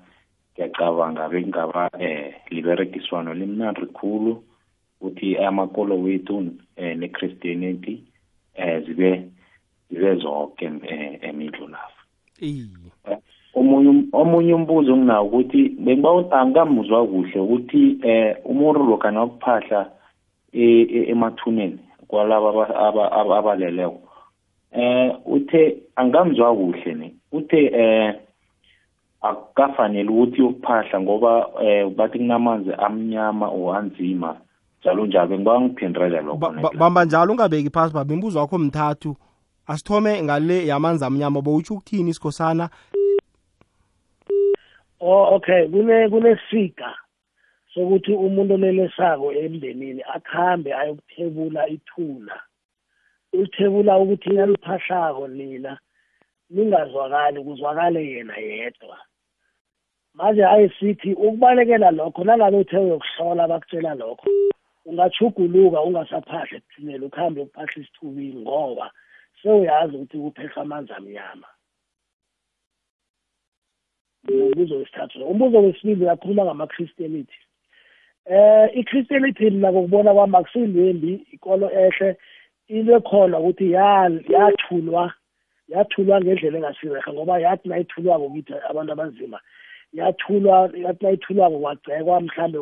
[0.53, 4.43] ngiyacabanga bekungaba eh liberekiswano limnandi khulu
[5.01, 8.03] ukuthi amakolo wethu eh ne-christianity
[8.55, 9.31] eh zibe
[9.89, 12.01] zibe zonke eh emidlo lapha.
[12.39, 12.65] Iye
[13.53, 19.91] omunye omunye umbuzo nginawo ukuthi bengiba angikamuzwa kuhle ukuthi eh umuntu lokha nakuphahla
[20.53, 22.49] emathuneni kwalaba
[23.37, 24.01] abaleleko
[24.71, 28.15] eh uthe angamzwa kuhle ne uthe eh
[29.21, 34.37] akukafanele ukuthi uyokuphahla ngoba eh bathi kunamanzi amnyama or anzima.
[34.81, 39.15] Njalo njalo bengiba ngiphendrele lokho bamba njalo ungabeki phasi baba imbuzo wakho mthathu.
[39.67, 42.69] Asithome ngale yamanzi amnyama bowutsho ukuthini isikhosana?
[44.99, 45.67] Oh okay.
[45.67, 46.95] Kune kunesiga
[47.73, 52.35] sokuthi umuntu olelesako emndenini akhambe ayokuthebula ithuna.
[53.33, 55.79] Ulithebula ukuthi naliphahlako nina
[56.49, 58.97] ningazwakali kuzwakale yena yedwa.
[60.13, 64.27] Manje ayesithi ukubalekela lokho nangabe uthe uyokuhlola bakutshela lokho.
[64.85, 68.87] Ungachuguluka ungasaphahla ekuthuneni ukuhambe ukuphahla isithubini ngoba
[69.41, 71.47] sewuyazi ukuthi kuphehla amanzi amnyama.
[74.29, 77.39] Umbuzo wesithathu umbuzo wesibili uyakhuluma ngama-christianity
[78.25, 82.17] eh i-christianity mina kokubona kwami akusiyindwembi ikolo ehle
[82.67, 85.13] into ekhona ukuthi yathulwa
[85.67, 89.39] yathulwa ngendlela engasireha ngoba yathi nayithulwako kithi abantu abanzima
[89.93, 92.59] yathulwa yathi nayithulwako kwagcekwa mhlambe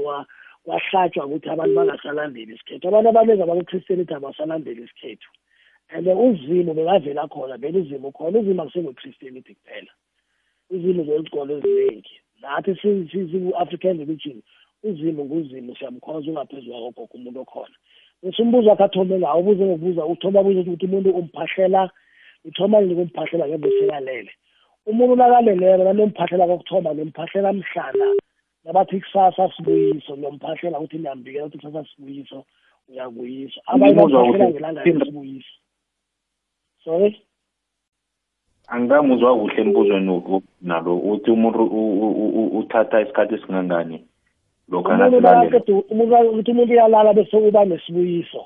[0.69, 2.87] kwahlatshwa ukuthi abantu bangasalandeli isikhethu.
[2.87, 5.29] Abantu abaningi abakukristianity abasalandeli isikhethu.
[5.89, 8.39] And uzimo bekavela khona vele uzimo khona.
[8.39, 9.91] Uzimo akusengwe-christianity kuphela.
[10.69, 12.15] Uzimo zezikolo eziningi.
[12.41, 14.41] Nathi siku-african religion
[14.83, 17.75] uzimo nguzimo siyamkhoza ungaphezu kwako gogo umuntu okhona.
[18.21, 21.89] Bese umbuzo wakhe athome ngawo ubuze ngokubuza uthoma buze ukuthi umuntu umphahlela
[22.45, 24.31] uthoma nini kumphahlela ngembe sekalele
[24.85, 28.07] umuntu nakaleleko nanomphahlela kokuthoma nomphahlela mhlana
[28.65, 32.45] nabathi kusasa sibuyiso nomphahlela ukuthi niyambikela ukuthi kusasa sibuyiso
[32.89, 35.55] uyabuyiswa abanye ngelanga lesibuyiso.
[36.83, 37.21] Sorry?
[38.67, 41.63] Angikamuzwa kuhle embuzweni nalo uthi umuntu
[42.59, 44.05] uthatha isikhathi esingangani
[44.71, 48.45] umuntu ukuthi umuntu uyalala bese uba nesibuyiso.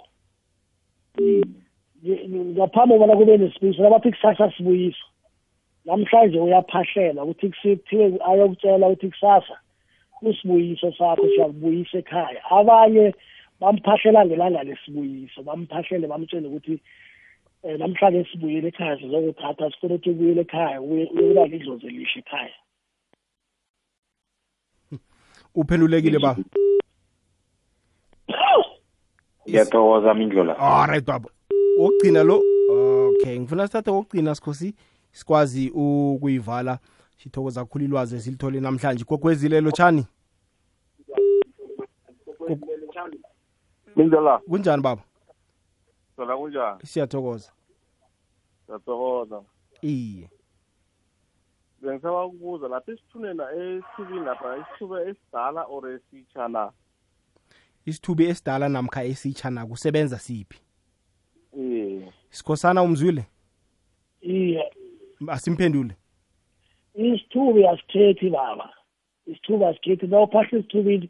[2.55, 5.05] Ngaphambi kobana kube nesibuyiso nabathi kusasa sibuyiso
[5.85, 9.55] namhlanje uyaphahlela ukuthi kuthiwe ayokutshela ukuthi kusasa.
[10.23, 12.41] Kusibuyiso sakho siyakubuyisa ekhaya.
[12.49, 13.13] Abanye
[13.59, 16.79] bamphahlela ngelanga lesibuyiso bamphahlele bamtshele ukuthi
[17.63, 22.55] um namhlanje sibuyele ekhaya sizokuthatha sifuna ukuthi ubuyele ekhaya uyokuba lidlozi elihle ekhaya.
[25.55, 26.35] Uphelulekile ba?
[29.47, 31.29] Ngiyathokoza mindlola alright baba.
[31.77, 32.41] Wokugcina lo?
[32.69, 34.73] Okay ngifuna sithathe wokugcina sikhosi
[35.11, 36.79] sikwazi ukuyivala.
[37.17, 39.03] Sithokoza kakhulu ilwazi esilithole namhlanje.
[39.05, 40.05] Kokwezile lotshani
[43.95, 45.03] mindlela kunjani baba?
[46.15, 46.79] Sona kunjani?
[46.85, 47.51] Siyathokoza.
[48.65, 49.43] Siyathokoza.
[49.81, 50.29] Iye.
[51.81, 56.71] Bengisaba ukubuza lapha esithunena esithubini lapha isithuba esidala or esitsha na?
[57.85, 60.59] Isithubi esidala namkha esitsha na kusebenza siphi?
[61.57, 62.13] Iye.
[62.29, 63.25] Sikhosana umzwile?
[64.21, 64.71] Iye.
[65.27, 65.95] Asimphendule.
[66.95, 68.69] Isithubi asikhethi baba.
[69.27, 71.09] Isithubi asikhethi nawuphahla esithubini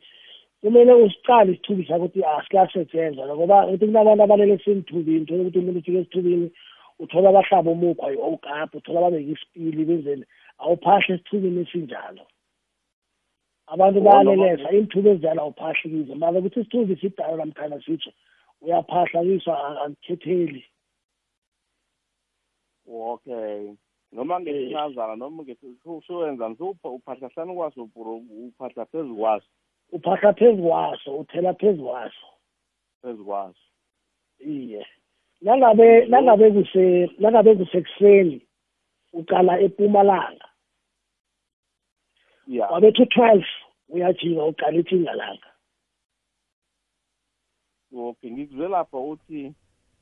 [0.63, 5.99] kumele usicale isithubi sakho ukuthi asikasetshenzwa ngoba uthi kunabantu abalele semthubini thola ukuthi umuntu ufike
[5.99, 6.47] esithubini
[6.99, 10.25] uthola abahlaba umukhwa owugabha uthola babeka isipili benzeni
[10.63, 12.23] awuphahla esithubini esinjalo
[13.73, 18.11] abantu bayalelesa iinthubi ezinjalo awuphahli kizo mara ukuthi isithubi sidala namkhana sitsho
[18.63, 19.51] uyaphahla kiso
[19.83, 20.63] akukhetheli
[22.87, 23.75] okay
[24.13, 25.43] noma ngesincazana noma
[26.07, 29.47] sowenzani uphahla hlanu kwaso uphahla phezu kwaso.
[29.91, 32.27] Uphahla phezu kwaso uthela phezu kwaso.
[33.01, 33.59] Phezu kwaso.
[34.39, 34.85] Iye.
[35.41, 38.41] Nangabe nangabe kuse nangabe kusekuseni
[39.13, 40.49] uqala epumalanga
[42.47, 42.67] ya.
[42.67, 43.45] Wabethu 12
[43.89, 45.53] uyajika uqala ithingalanga
[47.97, 49.53] okay ngikuzwe lapha uthi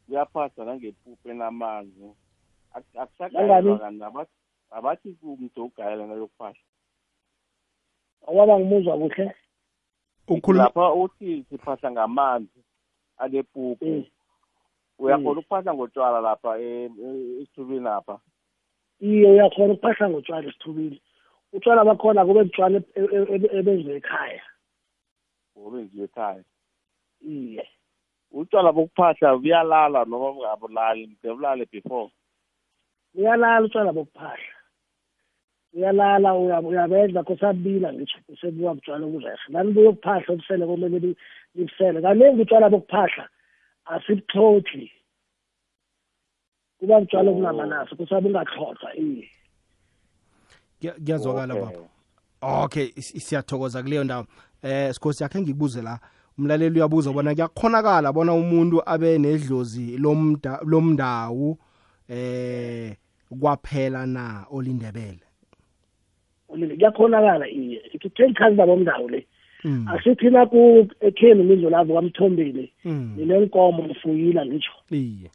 [0.05, 2.16] kuyaphahla nangepuphu enamanzi.
[2.74, 4.28] Akusagayelwa
[4.72, 6.63] abathi kumntu ugayela nayokuphahla
[8.28, 9.26] awaba ngimuzwa kuhle?
[10.53, 12.59] Lapha uthi siphahla ngamanzi
[13.17, 14.05] anepuphu
[14.99, 18.19] uyakhona ukuphahla ngotshwala lapha esithubini lapha?
[18.99, 21.01] Iye uyakhona ukuphahla ngotshwala esithubini
[21.53, 22.82] utshwala bakhona kube butshwala
[23.57, 24.43] ebenziwe ekhaya.
[25.55, 26.43] Obenziwe ekhaya.
[27.22, 27.67] Iye.
[28.32, 32.11] Utshwala bokuphahla buyalala noma bungabulali mde bulale before?
[33.16, 34.55] Uyalala utshwala bokuphahla.
[35.74, 41.18] Uyalala uya- uyabedla kosabila ngitsho kusebuka butshwala oburehe lani buyokuphahla obusele komele li-
[41.55, 43.30] libusele kaningi utshwala bokuphahla
[43.86, 44.91] asibuxoxi
[46.80, 49.28] kuba butshwala obunamanaso kusabe ungaxoxa iye.
[50.80, 51.88] Kuya- kuyazwakala baba.
[52.41, 54.26] Okay is- siyathokoza kuleyo ndawo.
[54.64, 55.99] Eh sikhosi yakhe ngikubuze la.
[56.38, 61.57] Umlaleli uyabuza bona kuyakhonakala bona umuntu abe nedlozi lomda lomndawu
[62.12, 62.95] eh
[63.39, 65.24] kwaphela na olindebele?
[66.47, 67.82] Kuyakhonakala iye.
[67.93, 69.26] Itheni khazi zabo mndawo le.
[69.64, 69.88] Mm.
[69.88, 73.14] asithina ku ekheni mindlo lavo kamthombeni Mm.
[73.18, 74.74] ninenkomo mfuyila ngitsho.
[74.91, 75.30] Iye.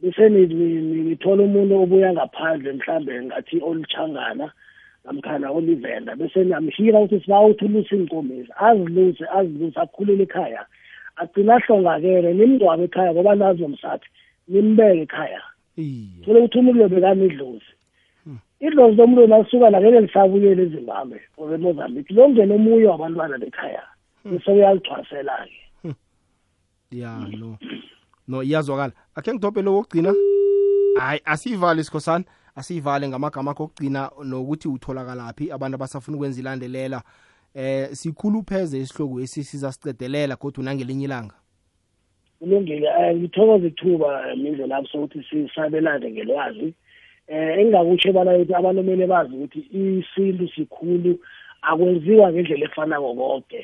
[0.00, 4.52] Bese ni- ni- ni- nithola umuntu obuya ngaphandle mhlambe ngathi olutshangana
[5.04, 6.14] namkhana olivenda.
[6.16, 10.62] Bese niyamhira ukuthi siba uthuluse iinkomezi aziluse aziluse akhulele ekhaya.
[11.16, 14.06] Agcina ahlongakele nimngcwabe ekhaya ngoba nazomsathi
[14.48, 15.42] nimbeke ekhaya.
[16.24, 17.70] Thole ukuthi umuntu lo bekanidlozi
[18.60, 18.96] idlozi.
[18.96, 23.82] Lomuntu nasuka la ngeke lisabuyele ezimbabwe or emozambique longene omunye wabantwana bekhaya
[24.24, 25.94] bese uyalithwasela-ke
[26.90, 27.58] ya no
[28.28, 28.92] no iyazwakala.
[29.14, 30.14] Akhe ngidobhe lo wokugcina?
[30.98, 32.24] Hayi asiyivale sikhosana.
[32.54, 37.02] Asiyivale ngamagama akho okugcina nokuthi utholakalaphi abantu abasafuna ukwenza ilandelela.
[37.54, 41.34] Eh sikhulupheze isihloko esi sizasicedelela kodwa nangelinye ilanga.
[42.38, 46.74] Kulungile um ngithokoza ithuba mindlo lapho sokuthi sisabelane ngelwazi.
[47.28, 51.18] Eh engingakutsho bana ukuthi abantu kumele bazi ukuthi isintu sikhulu
[51.62, 53.60] akwenziwa ngendlela efanako konke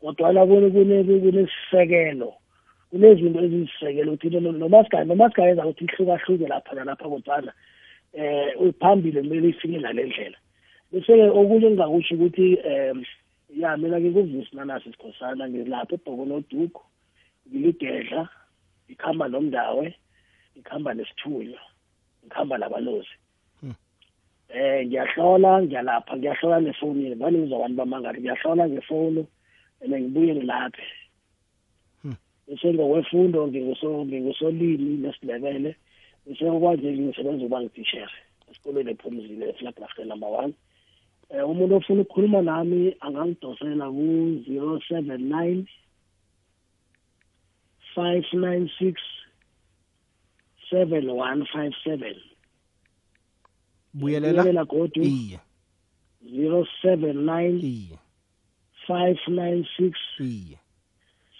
[0.00, 2.32] kodwana kunesisekelo
[2.90, 7.52] kunezinto ezisisekelo ukuthi noma sigaye noma sigayeza ukuthi ihlukahluke lapha nalapha kodwana
[8.12, 10.38] eh phambili kumele ifike ngale ndlela.
[10.90, 13.04] Bese-ke okunye engingakutsho ukuthi um
[13.56, 16.82] ya mina ngikuvusi nanasi isikhosana ngilapha ebhokonoduku
[17.48, 18.28] ngiligedla
[18.86, 19.94] ngikhamba nomndawe
[20.56, 21.60] ngikhamba nesithunywa
[22.24, 23.14] ngikhamba nabalozi
[24.48, 29.26] eh ngiyahlola ngiyalapha ngiyahlola nefonini vane ngizwa abantu bamangari ngiyahlola ngefoni
[29.84, 30.82] and ngibuye ngilaphe.
[32.46, 35.76] Bese ngokwefundo nginguso- ngingusolimi nesindebele
[36.26, 38.16] bese kwanje ngisebenza ukuba ngititshere
[38.50, 40.54] esikolweni ephumzile eflagrafte number one.
[41.30, 45.66] Um umuntu ofuna ukukhuluma nami angangidosela ku-zero seven nine
[47.94, 49.00] five nine six
[50.70, 52.14] seven one five seven.
[53.94, 55.40] Buyelela godu iye.
[56.30, 57.98] zero seven nine iye.
[58.86, 60.58] five nine six iye.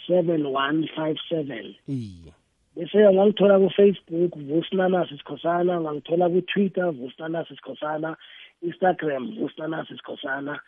[0.07, 1.75] seven one five seven.
[1.89, 2.33] Iye.
[2.77, 8.17] Bese ungangithola ku-facebook vusinanasi sikhosana ungangithola ku-twitter vusinanasi sikhosana
[8.63, 10.61] instagram vusinanasi sikhosana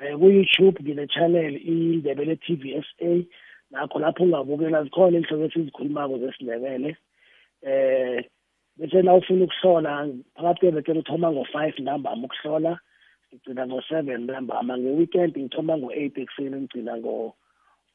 [0.00, 3.26] um ku-youtube ngine-channel indebele t v s a
[3.70, 6.96] nakho lapho ungabukela zikhona inhlobo esizikhulumako zesindebele.
[7.62, 8.24] Eh
[8.76, 12.80] bese na ufuna ukuhlola phakathi kwevekele uthoma ngo-five ntambama ukuhlola
[13.28, 17.32] ngigcina ngo-seven ntambama nge-weekend ngithoma ngo-eight ekuseni ngigcina ngo-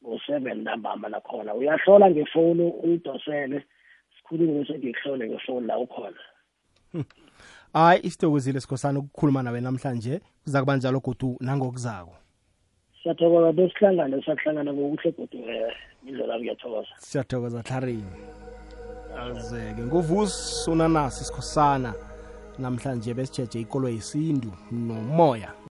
[0.03, 1.53] ngo-seven ntambama nakhona.
[1.55, 3.63] Uyahlola ngefoni uyidosele
[4.17, 6.19] sikhulume bese ngikuhlole ngefoni la ukhona.
[7.73, 10.21] Hayi isithokozile sikhosana ukukhuluma nawe namhlanje.
[10.43, 12.15] Kuza kuba njalo godu nangokuzako.
[13.05, 18.17] Siyathokoza besihlangane sakuhlangana ngokuhle godu um indlela kuyathokoza siyathokoza hlarini
[19.21, 21.93] azeke nguvusi unanasi sikhosana
[22.59, 25.51] namhlanje besijeje ikolo yesintu nomoya